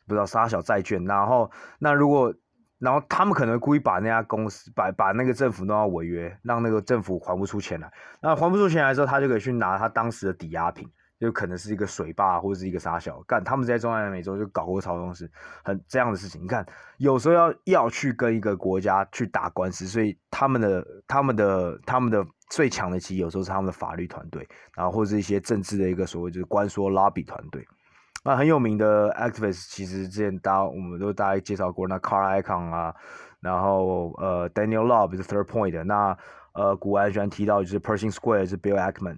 [0.08, 2.34] 不知道啥小债券，然后那如果，
[2.80, 10.88] 然后他们可能故意把那家公司把把那个政府弄到违约，让那个政府还不出钱来，那还不出钱来之后，他就可以去拿他当时的抵押品。
[11.20, 15.30] 就可能是一个水坝或者是一个沙小干，他们在中南美洲就搞过超多事，
[15.64, 16.44] 很这样的事情。
[16.44, 16.66] 你看，
[16.98, 27.66] 有时候要要去跟一个国家去打官司，所以他们的他们的他们的最强的其实有时候是他们的法律团队，然后或者一些政治的一个所谓就是关说 lobby 团队。
[28.24, 32.94] 那很有名的 activist，其实之前大家我们都大概介绍过，那 Carly Con 啊，
[33.40, 36.18] 然后呃 Daniel Loeb 是 Third Point，那
[36.54, 39.18] 呃古安喜欢提到就是 Pershing Square 是 Bill Ackman。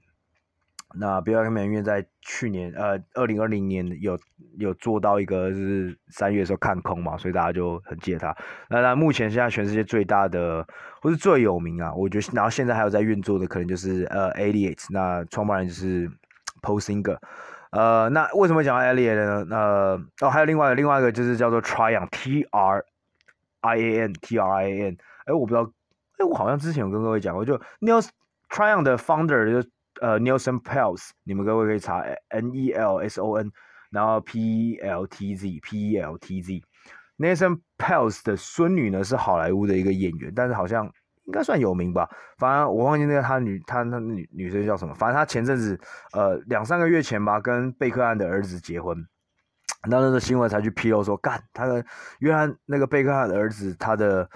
[0.95, 4.17] 那贝克汉因为在去年呃二零二零年有
[4.57, 8.35] 有做到一个就是三月的时候看空嘛，所以大家就很借他。
[8.69, 10.67] 那那目前现在全世界最大的
[10.99, 16.09] 或是最有名啊，我觉得然后现在还有在运作的可能就是呃 Elliott，那创办人就是
[16.63, 17.19] Paul Singer。
[17.69, 19.55] 呃，那为什么讲到 Elliott 呢？
[19.55, 22.83] 呃，哦，还有另外另外一个就是叫做 Trian，T R
[23.61, 24.97] I A N，T R I A N。
[25.25, 25.71] 哎，我不知道，
[26.17, 28.03] 哎，我好像之前有跟各位讲过，就 Neil
[28.49, 29.69] Trian 的 founder 就。
[30.01, 33.51] 呃，Nelson Peltz，你们各位可以查 N E L S O N，
[33.91, 36.61] 然后 P E L T Z P E L T Z。
[37.17, 40.85] Nelson Peltz 的孙女呢是好莱坞的一个演员，但是好像
[41.25, 42.09] 应该算有名吧。
[42.37, 44.93] 反正我忘记那个他女他那女女生叫什么。
[44.93, 45.77] 反正他前阵子
[46.13, 48.97] 呃两三个月前吧，跟贝克汉的儿子结婚，
[49.89, 51.85] 那那个新闻才去披露说，干他的
[52.19, 54.29] 原来那个贝克汉的儿子他的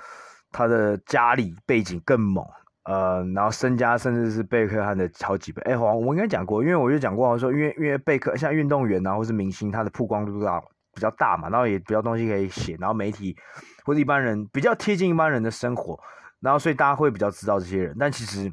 [0.51, 2.45] 他的家里背景更猛。
[2.85, 5.61] 呃，然后身家甚至是贝克汉的好几倍。
[5.61, 10.61] 哎，黄，我应该讲过，因为我就讲过说，因为因为贝克像运动员啊，或是明星，他的曝光度大
[10.93, 13.37] 比较大嘛，然后也比较东西可以写，然后媒体
[13.85, 15.97] 或者一般人比较贴近一般人的生活，
[16.41, 17.95] 然后所以大家会比较知道这些人。
[17.97, 18.51] 但其实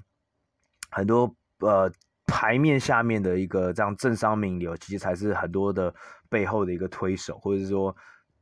[0.92, 1.90] 很多呃
[2.26, 5.92] 牌面下面的一个这样政商名流，其实才是很多的
[6.28, 7.94] 背后的一个推手，或者是说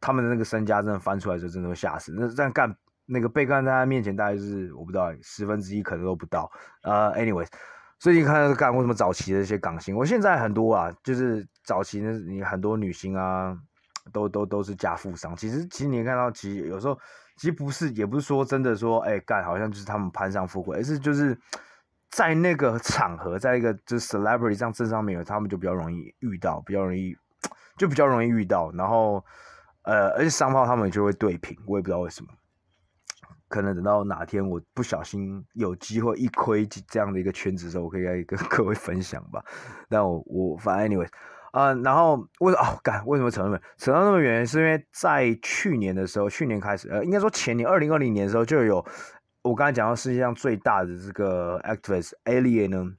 [0.02, 2.12] 他们的那个身家真的翻出来的时候，真的会吓死。
[2.14, 2.76] 那这样干。
[3.10, 6.50] 那个被干在他面前大概是我不知道十分之一可能都不到，
[6.82, 7.48] 呃，anyways，
[7.98, 13.58] 所以你看干为什么早期的这些港星，我现在很多啊，就是早期的你很多女星啊，
[14.12, 15.34] 都都都是家富商。
[15.34, 16.98] 其实其实你看到，其实有时候
[17.36, 21.34] 其实不是，也不是说真的说，哎干好像就是他们攀上富贵，而是就是
[22.10, 27.16] 在那个场合，在一个就是 celebrity 这样政商名流，他们就比较容易遇到，比较容易
[27.78, 29.24] 就比较容易遇到，然后
[29.82, 32.28] 呃，而且商号他们就会对平，我也不知道为什么。
[33.48, 39.42] 可能等到哪天我不小心有机会一窥这样的一个圈子的时候，我可以跟 各位分享吧。
[39.88, 41.08] 但我我反正 anyway
[41.50, 44.46] 啊、然后为哦干为什么扯那么扯到那么远？
[44.46, 48.84] 是因为在去年的时候，去年开始呃，应该说前年二零二零年的时候就有
[49.42, 52.92] 我刚才讲到世界上最大的这个 activist alien 呢。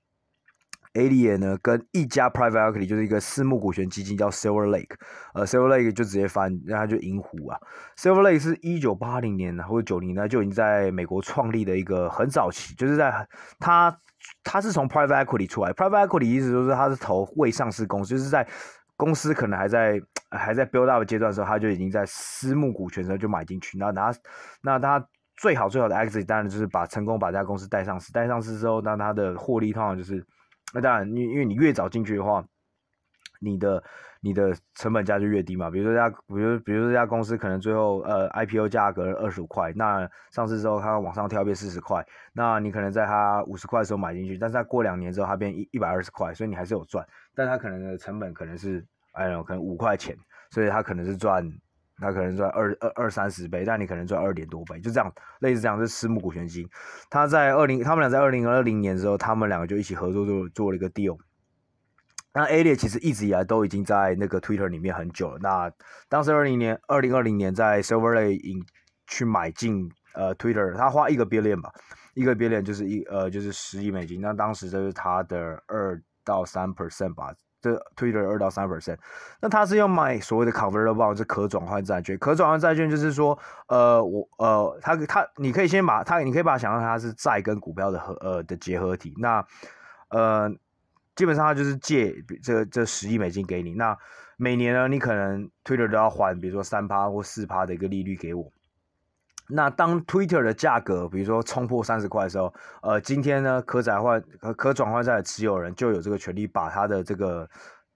[0.93, 4.95] Elliott 呢，跟一家 private equity 就是一个私募股权基金叫 Silver Lake，
[5.35, 7.59] 呃，Silver Lake 就直接翻，然后就银湖啊。
[7.95, 13.13] Silver Lake 是一九八零年或者九零年就已经在美国创立的一个很早期，就是在
[13.59, 13.95] 他
[14.43, 18.47] 他是从 private equity 出来，private equity 意思就是他是投未上市公司，就是在
[18.97, 24.11] 公司可能还在还在 build up 阶段的时候，他就已经在私募股权的时候就买进去，然后他
[24.63, 30.25] 那他最好最好的 exit 当然就是把成功把这家公司带上市，带上市之后，那他的获利通常就是。
[30.73, 32.45] 那当然，因因为你越早进去的话，
[33.41, 33.83] 你的
[34.21, 35.69] 你的成本价就越低嘛。
[35.69, 50.15] 比如说家，比如比如说这家公司可能最后呃 IPO 价格二十五块，那上市之后它往上跳变四十块，那你可能在它五十块的时候买进去，但是它过两年之后它变一一百二十块，所以你还是有赚，但它可能的成本可能是哎呦可能五块钱，
[50.51, 51.43] 所以它可能是赚。
[51.99, 56.69] 他可能赚二二二三十倍，但你可能赚二点多倍，就这样，类似这样，是私募股权基金。
[57.09, 61.17] 他在二零，他们俩在二零二零年的时候，他们两个就一起合作做做了一个 deal。
[62.31, 65.39] 那 A 列其实一直以来都已经在那个 Twitter 里面很久了。
[65.41, 65.71] 那
[66.07, 68.63] 当时二零年二零二零年在 Silver Lake
[69.07, 71.71] 去买进呃 Twitter，他花一个 billion 吧，
[72.13, 74.21] 一个 billion 就是一呃就是十亿美金。
[74.21, 77.33] 那当时这是他的二到三 percent 吧。
[77.61, 78.97] 这 Twitter 二到三 percent，
[79.41, 82.17] 那他是要买所谓的 convertible bond，是可转换债券。
[82.17, 89.13] 可转换债券就是说，呃，我呃，他他，你可以先把它，你可以把它想象它是债跟股票的合呃的结合体。
[89.17, 89.45] 那
[90.09, 90.49] 呃，
[91.15, 93.73] 基本上它就是借这这十亿美金给你。
[93.73, 93.97] 那
[94.37, 98.51] 每年呢，你可能 Twitter 都要还，比如说三趴或四趴的一个利率给我。
[99.51, 107.49] 那当 Twitter 的价格，比如说冲破三十块的时候，呃，今天呢，可转换可可转换债的持有人就有这个权利把他的这个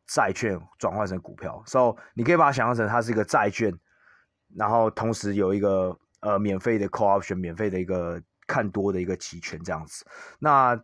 [0.08, 1.62] 债券转换成股票。
[1.68, 3.72] So，你可以把它想象成它是一个债券，
[4.56, 10.04] 然后同时有一个呃免费的 call option，免费的一个看多的一个期权这样子。
[10.40, 10.76] 那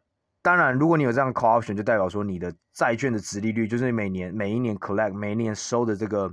[0.44, 6.32] 当然，如果你有这样 call option，就代表说你的债券的殖利率就是每年每一年 collect 每一年收的这个。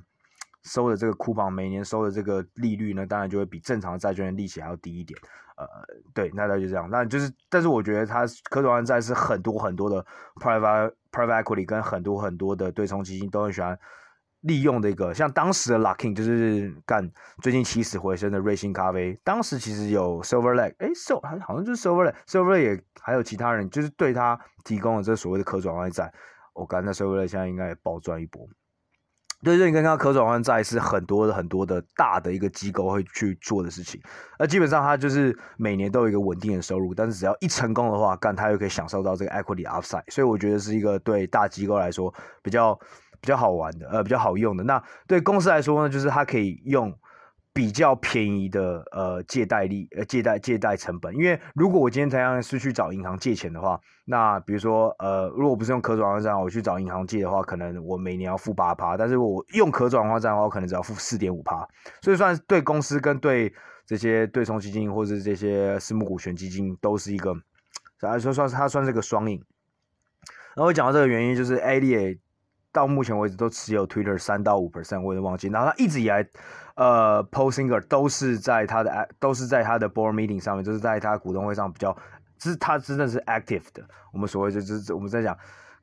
[0.67, 5.19] 收的这个 coupon 每年收的这个利率呢，当然就会比正常的债券的利息还要低一点。
[5.57, 5.67] 呃，
[6.13, 6.87] 对，那那就这样。
[6.91, 10.05] 那就是，但是我觉得它可转换债是很多很多的
[10.39, 13.79] private private equity 跟很多很多的对冲基金都很喜欢
[14.43, 15.15] 利用的一个。
[15.15, 26.13] 像当时的 Luckin 就是干最近起死回生的瑞幸咖啡，当时其实有 Silver Lake，哎，So 好像就是 Silver Lake，Silver Lake 也还有其他人就是对他提供了这所谓的可转换债。
[26.53, 28.47] 我感觉 Silver Lake 现在应该也暴赚一波。
[29.47, 34.03] 对，认跟他可转换债是很多的很多的大的一个机构会去做的事情。
[34.41, 40.03] 那基本上他就是每年都有一个稳定的收入，但是只要一成功的话，干他又可以享受到这个 equity upside。
[40.11, 42.75] 所以我觉得是一个对大机构来说比较
[43.21, 44.65] 比较好玩的，呃，比较好用的。
[44.65, 46.93] 那对公司来说呢，就是它可以用。
[47.57, 61.67] 比较便宜的呃借贷利呃借贷借贷成本，因为如果我今天同样是去找银行借钱的话，那比如说呃如果不是用可转换债，我去找银行借的话，可能我每年要付八趴，但是我用可转换债的话，我可能只要付四点五趴，
[62.03, 63.51] 所以算对公司跟对
[63.87, 67.35] 这些对冲基金或者这些私募股权基金都是一个，
[68.01, 69.43] 来说算是它算是个双赢。
[70.55, 72.19] 然后讲到这个原因，就是 Elliott
[72.77, 76.29] 到目前为止都持有 Twitter 三到五 percent，我也忘记，然后他一直以来。
[76.77, 81.97] 呃，POSINGER 都是在他的都是在他的 board meeting 上面，就是在他股东会上比较，
[82.39, 83.83] 是他真的是 active 的。
[84.13, 85.35] 我们所谓就是我们在讲，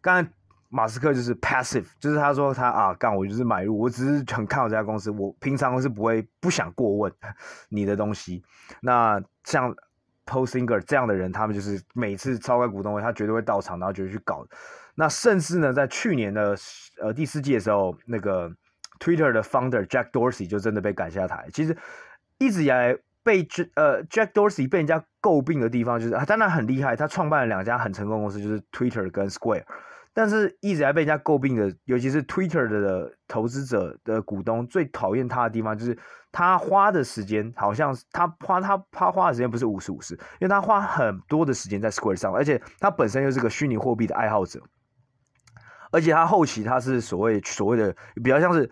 [0.02, 0.30] 刚才
[0.70, 7.12] 马斯克就是 passive，就是他说他啊干我就是买入，我只是很看好这家公司，我平常是不会不想过问
[7.70, 8.44] 你的东西。
[8.80, 9.76] 那像
[10.28, 14.46] POSINGER 这样的人，他们就是每次召开股东会，他绝对会到场，然后就去搞。
[14.96, 16.56] 那甚至呢，在去年的
[17.02, 18.52] 呃第四季的时候，那个。
[19.00, 21.50] Twitter 的 founder Jack Dorsey 就真的被赶下台。
[21.52, 21.76] 其实
[22.38, 29.66] 一直以来被呃 Jack Dorsey 被人家诟病的地方，就是他当然很厉害，他创办了两家很成功公司，就是 Twitter 跟 Square。
[30.14, 35.98] 但是一直以来被人家诟病的，尤其是 Twitter 的投资者的股东最讨厌他的地方，就是
[36.32, 44.62] 他花的时间好像他花他他花的时间不是五十五十，因为他花很多的时间在 Square 上，而且他本身又是个虚拟货币的爱好者。
[45.94, 48.68] 而且他后期他是所谓所谓的比较像是，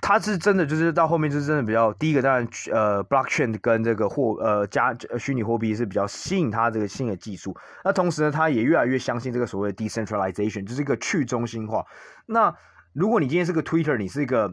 [0.00, 7.56] 他是真的就是到后面就是真的比较第一个当然呃 blockchain 跟这个货呃加虚拟货币是比较吸引他这个新的技术。
[7.84, 11.86] 那同时呢，他也越来越相信这个所谓的 decentralization，就是一个去中心化。
[12.26, 12.52] 那
[12.92, 14.52] 如果你今天是个 Twitter，你是一个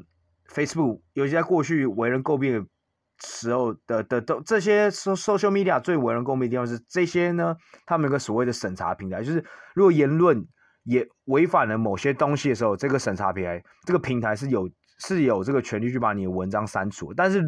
[0.54, 2.68] Facebook，尤其在过去为人诟病的
[3.26, 7.56] 时候的的都这些 social media 最为人诟病的地方是这些呢，
[7.88, 9.44] 他们有个所谓的审查平台，就是
[9.74, 10.48] 如果言论。
[10.84, 14.70] 也违反了某些东西的时候，这个审查平台，这个平台是有
[15.00, 17.14] 是有这个权利去把你的文章删除。
[17.14, 17.42] 但是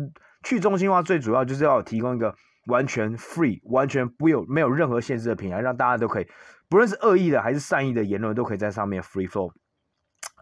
[0.43, 2.33] 去中心化最主要就是要提供一个
[2.67, 6.27] 完全 free、完全不有没有任何限制的平台，让大家都可以，
[6.69, 9.51] 不论是恶意的还是善意的言论，都可以在上面 free flow，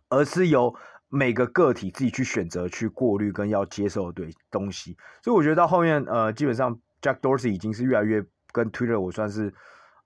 [0.09, 0.73] 而是由
[1.09, 4.95] 每个个体自己去选择、去过滤跟要接受的对东西。
[5.23, 9.53] 所以我觉得到后面，呃，基本上 Jack Dorsey 已经是越来越跟 Twitter 我算是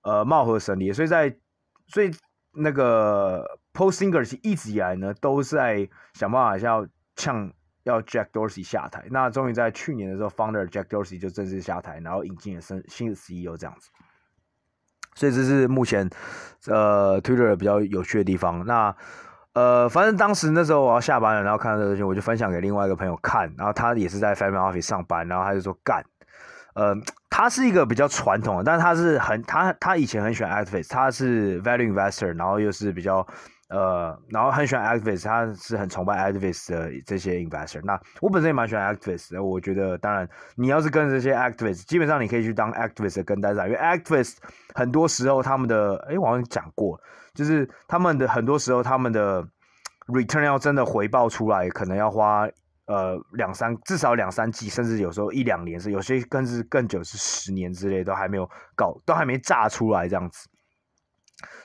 [0.02, 1.36] 呃貌合神离，所以在
[1.88, 2.10] 所以。
[2.52, 6.86] 那个 Postinger 一直以来呢，都在想办法要
[7.16, 7.52] 呛
[7.84, 9.06] 要 Jack Dorsey 下台。
[9.10, 13.90] 那终于在去年的时候，Founder Jack Dorsey 就正式下台，然后引进了新新的 CEO 这样子。
[15.14, 16.08] 所以这是目前
[16.66, 18.64] 呃 Twitter 比较有趣的地方。
[18.66, 18.94] 那
[19.54, 26.04] 呃，反正当时那时候我要下班了，然后看到这个东西，我就分享给另外一个朋友看，然后他也是在 Family Office 上班，然后他就说干。
[26.78, 26.94] 呃，
[27.28, 33.26] 他是一个比较传统的，但是他是很他他以前很喜欢 activist，他是 value investor，然后又是比较
[33.68, 37.80] 呃，然后很喜欢 activist，他是很崇拜 activist 的这些 investor。
[37.82, 44.36] 那我本身也蛮喜欢 activist，我觉得当然你要是跟这些 activist，基本上你可以去当 activist 的跟单仔，因为 activist
[44.72, 46.96] 很多时候他们的，哎，我好像讲过，
[47.34, 49.42] 就是他们的很多时候他们的
[50.06, 52.48] return 要真的回报出来，可能要花。
[52.88, 60.48] 呃，两三至少两三季，甚至有时候一两年是，有些更是更久是十年之类都还没有搞，都还没炸出来这样子。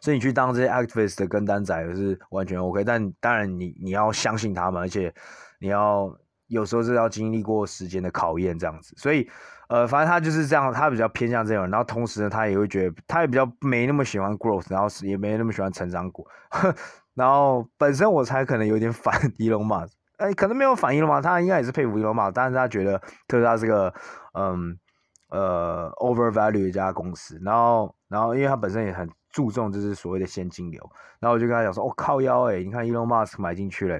[0.01, 5.13] 所以你去当这些 activist 的跟单仔也是完全 OK，但当然你你要相信他们，而且
[5.59, 6.13] 你要
[6.47, 8.93] 有时候是要经历过时间的考验这样子。
[8.97, 9.25] 所以
[9.69, 16.27] 呃，反正他就是这样，他比较偏向这种，然后同时呢，他也会觉得他也比较没那么喜欢 growth，然后也没那么喜欢成长股。
[17.15, 19.93] 然后本身我才可能有点 反 Elon Musk。
[20.17, 21.19] 哎、可能没有反应了嘛？
[21.19, 22.97] 他应该也是佩服 Elon Musk，但是他觉得
[23.27, 23.93] 特斯拉是个
[24.33, 24.77] 嗯
[25.29, 27.39] 呃 overvalue 一家公司。
[27.43, 30.87] 然后，然后因为他本身也很注重就是所谓的现金流。
[31.19, 33.99] 然后我就跟他讲说：“哦，靠腰哎、你看伊隆马斯买进去了，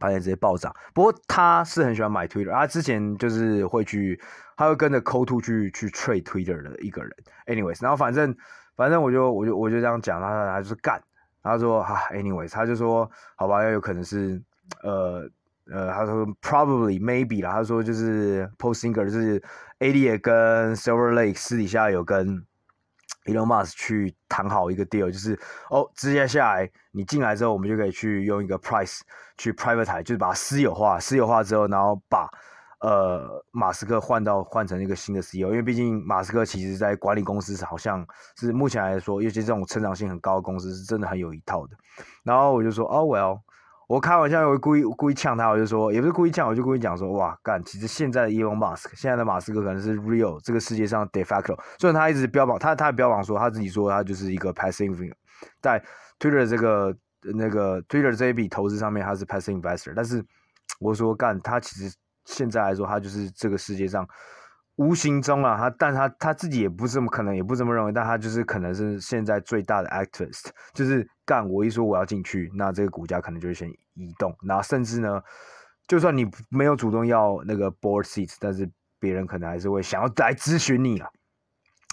[0.00, 0.74] 发现直接暴涨。
[0.94, 4.18] 不过他是很喜欢买 Twitter，他之前就是会去，
[4.56, 7.12] 他会跟着 co to 去去 trade Twitter 的一个人。
[7.46, 8.34] Anyways，然后反正
[8.76, 11.00] 反正我就我就我就这样讲，他他就是干。
[11.42, 14.42] 他说哈、啊，Anyways，他就说好吧，要有可能是。”
[14.82, 15.28] 呃
[15.70, 19.40] 呃，他说 probably maybe 啦，他说就是 Postinger 就是
[19.78, 22.44] A D 跟 Silver Lake 私底下有跟
[23.26, 25.38] Elon Musk 去谈好一个 deal，就是
[25.70, 28.98] 哦，直接下来你进来之后，我们就可以去用一个 price
[29.38, 32.28] 去 privatize，就是把它私有化，私有化之后，然后把
[32.80, 38.04] 呃马斯克换到换成一个新的 CEO，因为毕竟马斯克其实在管理公司好像
[38.36, 41.76] 是目前来说，尤其这种成长性很高的公司是真的很有一套的。
[42.24, 43.38] 然后我就说哦，well。
[43.92, 55.12] 我开玩笑，我故意故意呛他，我就说，也不是故意呛，我就故意讲说，哇，干，其实现在的 Elon Musk，现在的马斯克可能是 real 这个世界上 de facto，虽然他一直标榜，他他标榜说他自己说他就是一个 passive，
[55.60, 55.78] 在
[56.18, 56.96] Twitter 这个
[57.34, 60.24] 那个 Twitter 这一笔投资上面，他是 passive investor，但是
[60.80, 64.08] 我说干，他其实现在来说，他就是这个世界上。
[64.76, 75.22] 无形中啊，他但他他自己也不这么可能，也不这么认为，但他就是可能是现在最大的 activist，就是干我一说我要进去，那这个股价可能就会先移动，然后甚至呢，
[75.86, 78.68] 就算你没有主动要那个 board seats，但是
[78.98, 81.08] 别人可能还是会想要来咨询你啊。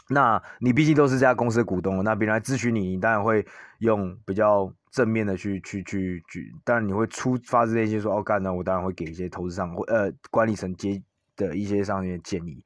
[0.07, 3.45] 那你毕竟都是这家公司的股东，那别人来咨询你，你当然会
[3.80, 11.03] 用比较正面的去去去去，当然你会出发自内心说哦干，呢我当然会给一些投资上或呃管理层接。
[11.39, 12.61] 的一些上面的建议，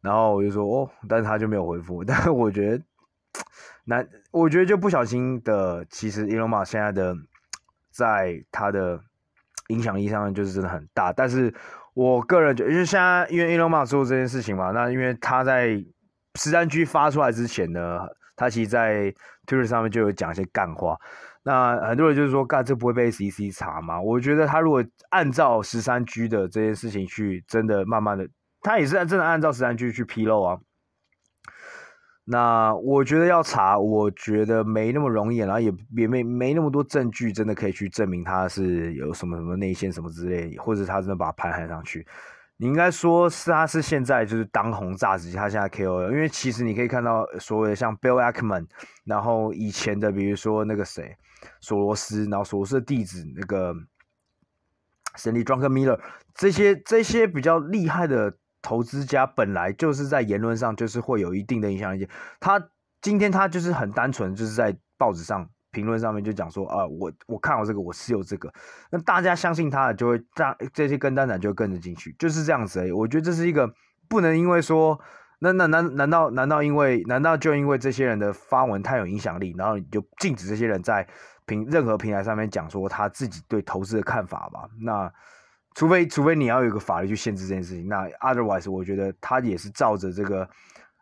[0.00, 2.04] 然后我就说哦，但是他就没有回复。
[2.06, 2.84] 但是我觉得，
[3.84, 7.16] 那我觉得就不小心的，其实 Elon Musk 现在的
[7.90, 9.00] 在他的
[9.68, 11.12] 影响力上面就是真的很大。
[11.12, 11.52] 但是
[11.94, 15.84] 我个人觉得，因为现在因为 Elon Musk 做这件事情嘛，那因为他在
[16.36, 19.12] 十三区发出来之前呢，他其实在
[19.46, 20.96] Twitter 上面就有讲一些干话。
[21.48, 24.00] 那很多人就是说，干这不会被 SEC 查吗？
[24.00, 28.28] 我觉得他如果按照十三 G 的这件事情去，真的慢慢的，
[28.62, 30.58] 他也是真的按照十三 G 去披露啊。
[32.24, 42.04] 那我觉得要查，我觉得没那么容易，然后也也没没那么多证据，真的可以去证明他是有什么什么内线什么之类，或者他真的把盘喊上去。
[42.56, 48.66] 你应该说是他是现在就是当红炸子鸡，他现在 KOL，因为其实你可以看到所谓的像 Bill Ackman，
[49.04, 51.16] 然后以前的比如说那个谁。
[51.60, 53.72] 索罗斯，然后索罗斯的弟子那个
[55.16, 56.00] Sandy Druckenmiller，
[56.34, 62.08] 这些这些比较厉害的投资家，本来就是在言论上就是会有一定的影响力。
[62.40, 62.70] 他
[63.02, 68.50] 今天他就是很单纯，就是在报纸上评论上面就讲说啊，我我看好这个，我持有这个，
[68.90, 72.92] 那大家相信他的就会这这些跟单仔就会跟着进去，就是这样子而已。
[72.92, 73.70] 我觉得这是一个
[74.08, 74.98] 不能因为说。
[75.38, 81.06] 那那难难道难道因为难道就因为这些人的发文太有影响力，然后你就禁止这些人在
[81.44, 84.66] 平任何平台上面讲说他自己对投资的看法吧？
[84.80, 85.12] 那
[85.74, 90.48] 除非除非你要有一个法律去限制这件事情，那 otherwise 我觉得他也是照着这个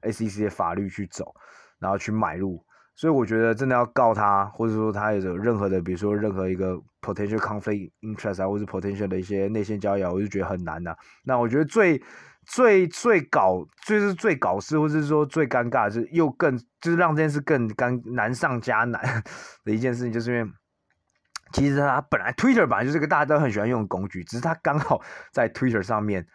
[0.03, 1.33] SEC 的法律去走，
[1.79, 2.61] 然后去买入。
[2.97, 12.03] 所以我觉得真的要告他，或者说他有任何的，比如说任何一个 potential conflict interest 啊，或者 potential 的一些内线交易，我就觉得很难呐、那我觉得最。
[12.47, 19.03] 最最搞就是最搞事，或者是说最尴尬，就是又更就是让这件事更尴难上加难
[19.65, 20.53] 的一件事情，就是因为
[21.55, 25.01] 其实他本来 Twitter 本来就是个大家都很喜欢用的工具，只是他刚好
[25.33, 26.27] 在 Twitter 上面。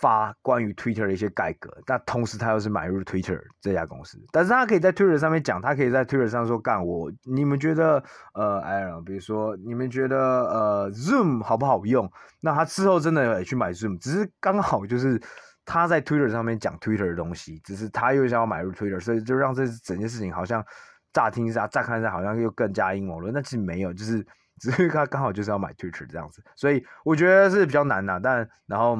[0.00, 12.10] 发关于 Twitter 的一些改革，但同时他又是买入 Twitter 这家公司，但是他可以在 Twitter 上面讲，他可以在 Twitter 上说干我，你们觉得呃，I don't know，比如说你们觉得呃，Zoom 好不好用？
[12.40, 15.20] 那他之后真的也去买 Zoom，只是刚好就是
[15.66, 20.64] 他在 Twitter 上面讲 Twitter 的东西，只是他又想要买入 Twitter，所以就让这整件事情好像
[21.12, 24.26] 乍听一下、乍看一下好像又更加阴谋论，那其实没有，就是
[24.58, 28.96] 只是他刚好就是要买 Twitter 这样子，所以我觉得是比较难的，但然后。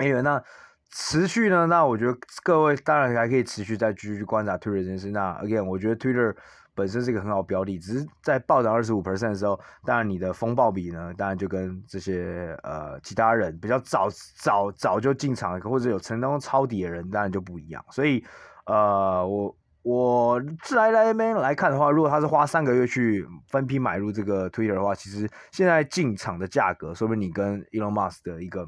[0.00, 0.42] 没有，那
[0.90, 1.66] 持续呢？
[1.66, 5.10] 那我觉得各位当然还可以持续再继续观察 Twitter 这件事。
[5.10, 6.34] 那 again，我觉得 Twitter
[6.74, 17.84] 本身是一个很好标的，只是在暴涨二十五 percent 的时候，当然你的风暴比呢，当然就跟这些呃其他人比较早早早就进场或者有成功抄底的人，当然就不一样。
[17.90, 18.24] 所以
[18.64, 28.66] 呃，我我自来来那边来看的话，如果他是花三个月去分批买入这个 Twitter 的话，其实现在进场的价格，说明你跟 Elon Musk 的一个。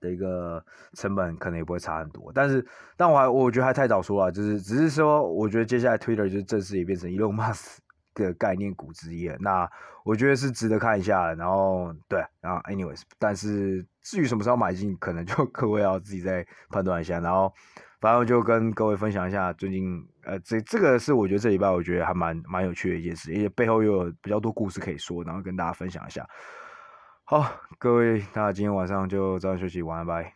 [0.00, 7.78] 的一个成本可能也不会差很多，但是，但我还我觉得还太早说了，就是只是说，我觉得接下来 Twitter 就正式也变成 Elon Musk
[8.14, 9.70] 的概念股之一了，那
[10.04, 11.32] 我觉得是值得看一下。
[11.34, 17.20] 然后，对，然后 anyways，但是至于什么时候买进，可能就 各位要自己再判断一下。
[17.20, 17.52] 然后，
[18.00, 26.26] 反正就跟各位分享一下最近，呃，这这个是我觉得这礼拜我觉得还蛮蛮有趣的一件事，因为背后又有比较多故事可以说，然后跟大家分享一下。
[27.30, 30.34] 好，各位，那今天晚上就早点休息，晚安，拜。